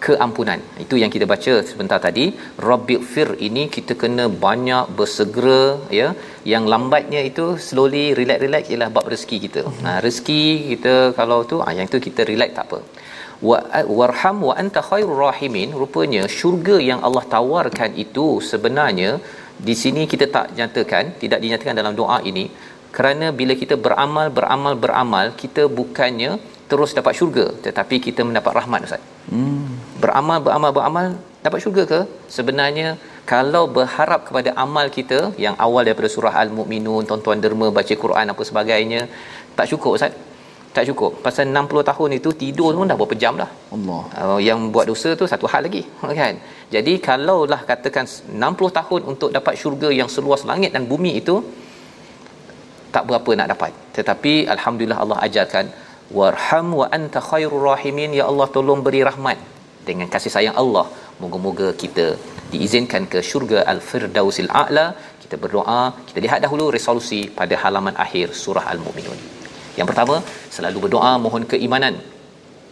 keampunan. 0.06 0.60
Itu 0.84 0.96
yang 1.02 1.12
kita 1.16 1.26
baca 1.34 1.54
sebentar 1.70 2.00
tadi. 2.08 2.26
Rabbighfir 2.70 3.30
ini 3.48 3.64
kita 3.76 3.94
kena 4.02 4.26
banyak 4.46 4.86
bersegera 5.00 5.64
ya. 6.00 6.08
Yang 6.54 6.64
lambatnya 6.74 7.22
itu 7.30 7.46
slowly 7.68 8.06
relax-relax 8.20 8.64
ialah 8.74 8.90
bab 8.98 9.08
rezeki 9.14 9.38
kita. 9.46 9.64
Ha, 9.86 9.92
rezeki 10.06 10.44
kita 10.72 10.96
kalau 11.20 11.40
tu 11.52 11.58
ah 11.68 11.74
yang 11.80 11.90
tu 11.94 12.00
kita 12.08 12.24
relax 12.32 12.52
tak 12.60 12.68
apa 12.70 12.80
warham 14.00 14.38
wa 14.48 14.54
anta 14.62 14.82
khairur 14.90 15.20
rahimin. 15.28 15.72
Rupanya 15.82 16.24
syurga 16.40 16.78
yang 16.90 17.02
Allah 17.08 17.26
tawarkan 17.36 17.94
itu 18.06 18.40
sebenarnya 18.52 19.12
di 19.68 19.76
sini 19.82 20.04
kita 20.14 20.26
tak 20.36 20.48
nyatakan 20.58 21.16
tidak 21.24 21.40
dinyatakan 21.44 21.76
dalam 21.80 21.94
doa 22.00 22.18
ini 22.32 22.46
kerana 22.96 23.28
bila 23.40 23.54
kita 23.62 23.76
beramal 23.86 24.28
beramal 24.38 24.74
beramal 24.84 25.26
kita 25.42 25.64
bukannya 25.80 26.32
terus 26.72 26.92
dapat 26.98 27.14
syurga 27.20 27.46
tetapi 27.66 27.96
kita 28.08 28.22
mendapat 28.28 28.52
rahmat 28.60 28.88
ustaz. 28.88 29.04
Hmm. 29.32 29.68
beramal 30.04 30.40
beramal 30.46 30.72
beramal 30.78 31.06
dapat 31.46 31.60
syurga 31.64 31.84
ke? 31.92 32.00
Sebenarnya 32.36 32.88
kalau 33.32 33.64
berharap 33.78 34.22
kepada 34.28 34.50
amal 34.66 34.88
kita 34.98 35.20
yang 35.46 35.56
awal 35.66 35.82
daripada 35.88 36.10
surah 36.16 36.34
al-mukminun 36.44 37.04
tuan-tuan 37.10 37.40
derma 37.44 37.68
baca 37.78 37.96
Quran 38.04 38.34
apa 38.34 38.44
sebagainya 38.50 39.02
tak 39.58 39.68
cukup 39.72 39.92
ustaz 39.98 40.14
tak 40.76 40.86
cukup. 40.90 41.12
Pasal 41.26 41.46
60 41.58 41.90
tahun 41.90 42.10
itu 42.18 42.30
tidur 42.42 42.72
pun 42.80 42.90
dah 42.92 42.98
berapa 43.00 43.16
jam 43.24 43.34
dah. 43.42 43.50
Allah. 43.76 44.02
uh, 44.22 44.40
yang 44.48 44.60
buat 44.74 44.86
dosa 44.92 45.10
tu 45.20 45.26
satu 45.34 45.48
hal 45.52 45.62
lagi 45.68 45.84
kan? 46.22 46.36
Jadi 46.76 46.94
kalaulah 47.08 47.62
katakan 47.70 48.06
60 48.48 48.78
tahun 48.80 49.02
untuk 49.12 49.30
dapat 49.38 49.54
syurga 49.62 49.90
yang 50.00 50.10
seluas 50.16 50.44
langit 50.50 50.72
dan 50.76 50.84
bumi 50.92 51.12
itu 51.22 51.36
tak 52.96 53.04
berapa 53.10 53.32
nak 53.40 53.50
dapat. 53.54 53.72
Tetapi 53.98 54.34
alhamdulillah 54.56 55.00
Allah 55.04 55.20
ajarkan 55.28 55.66
warham 56.18 56.68
wa 56.82 56.88
anta 56.98 57.22
khairur 57.30 57.66
rahimin. 57.72 58.12
Ya 58.20 58.26
Allah 58.32 58.48
tolong 58.58 58.84
beri 58.88 59.02
rahmat 59.10 59.38
dengan 59.90 60.10
kasih 60.16 60.34
sayang 60.36 60.58
Allah. 60.64 60.86
Moga-moga 61.24 61.68
kita 61.84 62.06
diizinkan 62.52 63.04
ke 63.14 63.22
syurga 63.30 63.62
al-firdausil 63.74 64.52
a'la. 64.64 64.88
Kita 65.24 65.36
berdoa 65.46 65.82
kita 66.10 66.20
lihat 66.28 66.40
dahulu 66.48 66.68
resolusi 66.78 67.22
pada 67.40 67.58
halaman 67.64 67.96
akhir 68.06 68.28
surah 68.44 68.68
al-mukminun 68.76 69.35
yang 69.80 69.88
pertama 69.92 70.18
selalu 70.58 70.78
berdoa 70.86 71.14
mohon 71.26 71.46
keimanan 71.54 71.96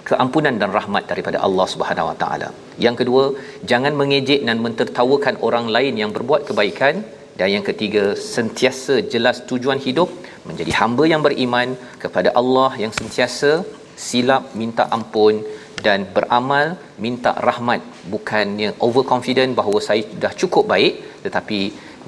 keampunan 0.09 0.55
dan 0.61 0.69
rahmat 0.77 1.03
daripada 1.11 1.37
Allah 1.47 1.65
Subhanahu 1.73 2.09
Wa 2.11 2.15
Taala. 2.21 2.49
Yang 2.85 2.95
kedua, 3.01 3.23
jangan 3.71 3.93
mengejek 4.01 4.41
dan 4.47 4.57
mentertawakan 4.65 5.35
orang 5.47 5.67
lain 5.75 5.93
yang 6.01 6.11
berbuat 6.15 6.41
kebaikan 6.49 6.95
dan 7.39 7.49
yang 7.55 7.65
ketiga, 7.69 8.03
sentiasa 8.33 8.95
jelas 9.13 9.37
tujuan 9.49 9.79
hidup 9.85 10.09
menjadi 10.49 10.71
hamba 10.79 11.03
yang 11.13 11.21
beriman 11.27 11.69
kepada 12.03 12.29
Allah 12.41 12.71
yang 12.83 12.93
sentiasa 12.99 13.51
silap 14.07 14.43
minta 14.61 14.85
ampun 14.97 15.41
dan 15.85 16.05
beramal 16.15 16.67
minta 17.05 17.31
rahmat 17.47 17.81
bukannya 18.13 18.69
overconfident 18.87 19.51
bahawa 19.59 19.79
saya 19.87 20.03
dah 20.23 20.33
cukup 20.41 20.65
baik 20.73 20.93
tetapi 21.25 21.59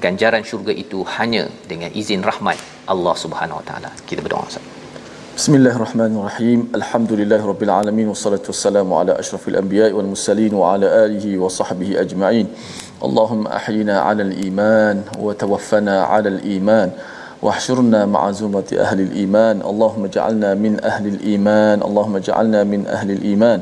ganjaran 0.04 0.46
syurga 0.48 0.72
itu 0.84 1.00
hanya 1.16 1.44
dengan 1.72 1.90
izin 2.00 2.22
rahmat 2.30 2.58
Allah 2.94 3.14
Subhanahu 3.24 3.60
Wa 3.60 3.66
Taala. 3.70 3.92
Kita 4.08 4.22
berdoa 4.26 4.48
Ustaz. 4.50 4.65
بسم 5.36 5.54
الله 5.54 5.76
الرحمن 5.76 6.16
الرحيم 6.16 6.68
الحمد 6.74 7.12
لله 7.12 7.46
رب 7.46 7.62
العالمين 7.62 8.08
والصلاة 8.08 8.40
والسلام 8.46 8.92
على 8.94 9.12
أشرف 9.18 9.48
الأنبياء 9.48 9.92
والمرسلين 9.92 10.54
وعلى 10.54 11.04
آله 11.04 11.38
وصحبه 11.38 12.00
أجمعين 12.00 12.46
اللهم 13.04 13.46
أحينا 13.46 14.00
على 14.00 14.22
الإيمان 14.22 15.02
وتوفنا 15.20 16.02
على 16.02 16.28
الإيمان 16.28 16.90
واحشرنا 17.42 18.06
مع 18.06 18.30
زمرة 18.30 18.64
أهل 18.72 19.00
الإيمان 19.00 19.60
اللهم 19.60 20.04
اجعلنا 20.04 20.54
من 20.54 20.84
أهل 20.84 21.06
الإيمان 21.06 21.82
اللهم 21.82 22.16
اجعلنا 22.16 22.64
من 22.64 22.86
أهل 22.86 23.10
الإيمان 23.10 23.60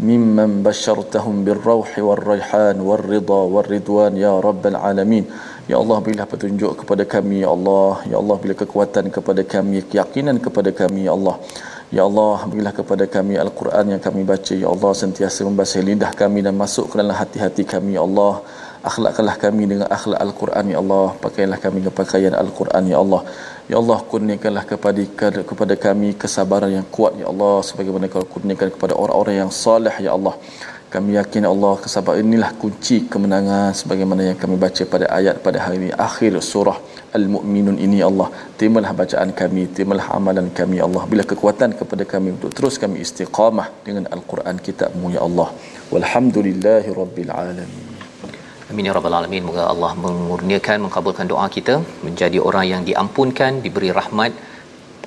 ممن 0.00 0.62
بشرتهم 0.62 1.44
بالروح 1.44 1.98
والريحان 1.98 2.80
والرضا 2.80 3.42
والرضوان 3.42 4.16
يا 4.16 4.40
رب 4.40 4.66
العالمين 4.66 5.24
Ya 5.70 5.76
Allah 5.82 5.98
berilah 6.04 6.26
petunjuk 6.30 6.72
kepada 6.80 7.02
kami 7.14 7.36
ya 7.44 7.50
Allah. 7.56 8.02
Ya 8.10 8.16
Allah 8.20 8.36
berilah 8.40 8.58
kekuatan 8.62 9.04
kepada 9.16 9.42
kami 9.52 9.78
keyakinan 9.90 10.36
kepada 10.46 10.70
kami 10.80 11.00
ya 11.06 11.12
Allah. 11.18 11.36
Ya 11.96 12.02
Allah 12.08 12.36
berilah 12.50 12.74
kepada 12.78 13.04
kami 13.16 13.34
Al-Quran 13.44 13.84
yang 13.92 14.02
kami 14.06 14.22
baca 14.30 14.54
Ya 14.62 14.68
Allah. 14.74 14.92
Sentiasa 15.02 15.46
membasahi 15.48 15.82
lidah 15.90 16.10
kami 16.22 16.42
dan 16.46 16.54
masuk 16.62 16.90
ke 16.90 16.94
dalam 17.00 17.14
hati-hati 17.20 17.62
kami 17.74 17.94
Ya 17.98 18.02
Allah. 18.08 18.42
Akhlakkanlah 18.90 19.36
kami 19.44 19.62
dengan 19.70 19.86
akhlak 19.96 20.18
Al-Quran 20.26 20.64
Ya 20.74 20.78
Allah. 20.82 21.06
Pakailah 21.26 21.58
kami 21.64 21.76
dengan 21.84 21.94
pakaian 22.02 22.34
Al-Quran 22.42 22.84
Ya 22.92 22.98
Allah. 23.04 23.22
Ya 23.70 23.76
Allah 23.82 23.98
kurniakanlah 24.10 24.64
kepada 24.72 25.02
kepada 25.50 25.74
kami 25.86 26.08
kesabaran 26.22 26.72
yang 26.78 26.86
kuat 26.96 27.14
Ya 27.22 27.30
Allah. 27.32 27.54
Sebagaimana 27.68 28.10
kau 28.10 28.26
kurniakan 28.34 28.74
kepada 28.74 28.98
orang-orang 29.02 29.36
yang 29.42 29.52
salih 29.64 29.94
Ya 30.08 30.18
Allah 30.18 30.34
kami 30.94 31.10
yakin 31.18 31.44
Allah 31.50 31.72
kesabaran 31.82 32.26
inilah 32.28 32.50
kunci 32.62 32.96
kemenangan 33.12 33.70
sebagaimana 33.80 34.22
yang 34.28 34.38
kami 34.42 34.54
baca 34.64 34.82
pada 34.92 35.06
ayat 35.18 35.36
pada 35.44 35.58
hari 35.64 35.76
ini 35.80 35.90
akhir 36.06 36.32
surah 36.52 36.78
Al-Mu'minun 37.18 37.76
ini 37.86 37.98
Allah. 38.08 38.28
Terimalah 38.58 38.92
bacaan 39.00 39.30
kami 39.40 39.62
terimalah 39.74 40.06
amalan 40.18 40.48
kami 40.60 40.78
Allah. 40.86 41.02
Bila 41.12 41.22
kekuatan 41.32 41.78
kepada 41.80 42.06
kami 42.12 42.34
untuk 42.36 42.50
terus 42.58 42.74
kami 42.82 42.98
istiqamah 43.06 43.68
dengan 43.86 44.10
Al-Quran 44.16 44.58
kitabmu 44.66 45.14
ya 45.16 45.22
Allah. 45.28 45.48
Walhamdulillahi 45.94 46.90
rabbil 47.00 47.32
alamin. 47.42 47.70
Amin 48.70 48.86
ya 48.88 48.92
rabbal 48.98 49.14
alamin. 49.18 49.42
Moga 49.46 49.62
Allah 49.72 49.92
mengurniakan 50.04 50.78
mengabulkan 50.86 51.26
doa 51.32 51.46
kita 51.56 51.74
menjadi 52.06 52.38
orang 52.48 52.66
yang 52.72 52.82
diampunkan, 52.88 53.62
diberi 53.64 53.90
rahmat 54.00 54.32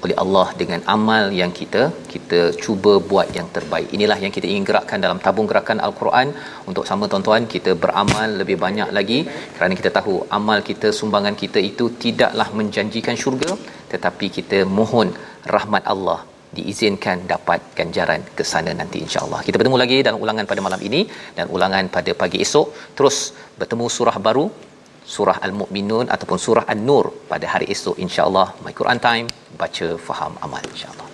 oleh 0.03 0.15
Allah 0.23 0.47
dengan 0.61 0.81
amal 0.95 1.23
yang 1.41 1.51
kita 1.59 1.83
kita 2.13 2.39
cuba 2.63 2.93
buat 3.11 3.27
yang 3.37 3.47
terbaik. 3.55 3.87
Inilah 3.97 4.17
yang 4.23 4.33
kita 4.37 4.47
ingin 4.51 4.65
gerakkan 4.69 4.99
dalam 5.05 5.19
tabung 5.25 5.47
gerakan 5.51 5.79
Al-Quran 5.87 6.27
untuk 6.69 6.85
sama 6.89 7.07
tuan-tuan 7.11 7.45
kita 7.55 7.73
beramal 7.83 8.29
lebih 8.41 8.57
banyak 8.65 8.91
lagi 8.97 9.19
kerana 9.55 9.73
kita 9.79 9.91
tahu 9.97 10.15
amal 10.39 10.59
kita 10.71 10.89
sumbangan 10.99 11.37
kita 11.43 11.61
itu 11.71 11.87
tidaklah 12.03 12.47
menjanjikan 12.59 13.17
syurga 13.23 13.51
tetapi 13.93 14.27
kita 14.37 14.59
mohon 14.77 15.09
rahmat 15.55 15.85
Allah 15.93 16.19
diizinkan 16.57 17.17
dapat 17.31 17.59
ganjaran 17.77 18.21
ke 18.37 18.43
sana 18.51 18.71
nanti 18.81 18.97
insya-Allah. 19.05 19.39
Kita 19.45 19.57
bertemu 19.59 19.77
lagi 19.83 19.97
dalam 20.07 20.19
ulangan 20.25 20.45
pada 20.51 20.61
malam 20.67 20.81
ini 20.87 21.01
dan 21.37 21.45
ulangan 21.55 21.89
pada 21.95 22.11
pagi 22.21 22.39
esok 22.45 22.67
terus 22.97 23.17
bertemu 23.59 23.85
surah 23.95 24.17
baru 24.27 24.45
surah 25.05 25.37
Al-Mu'minun 25.43 26.07
ataupun 26.09 26.39
surah 26.39 26.65
An-Nur 26.67 27.27
pada 27.27 27.45
hari 27.47 27.69
esok 27.69 27.99
insya-Allah. 27.99 28.55
My 28.63 28.73
Quran 28.73 28.99
Time 28.99 29.27
baca 29.59 29.87
faham 29.99 30.33
amal 30.41 30.63
insya-Allah. 30.71 31.07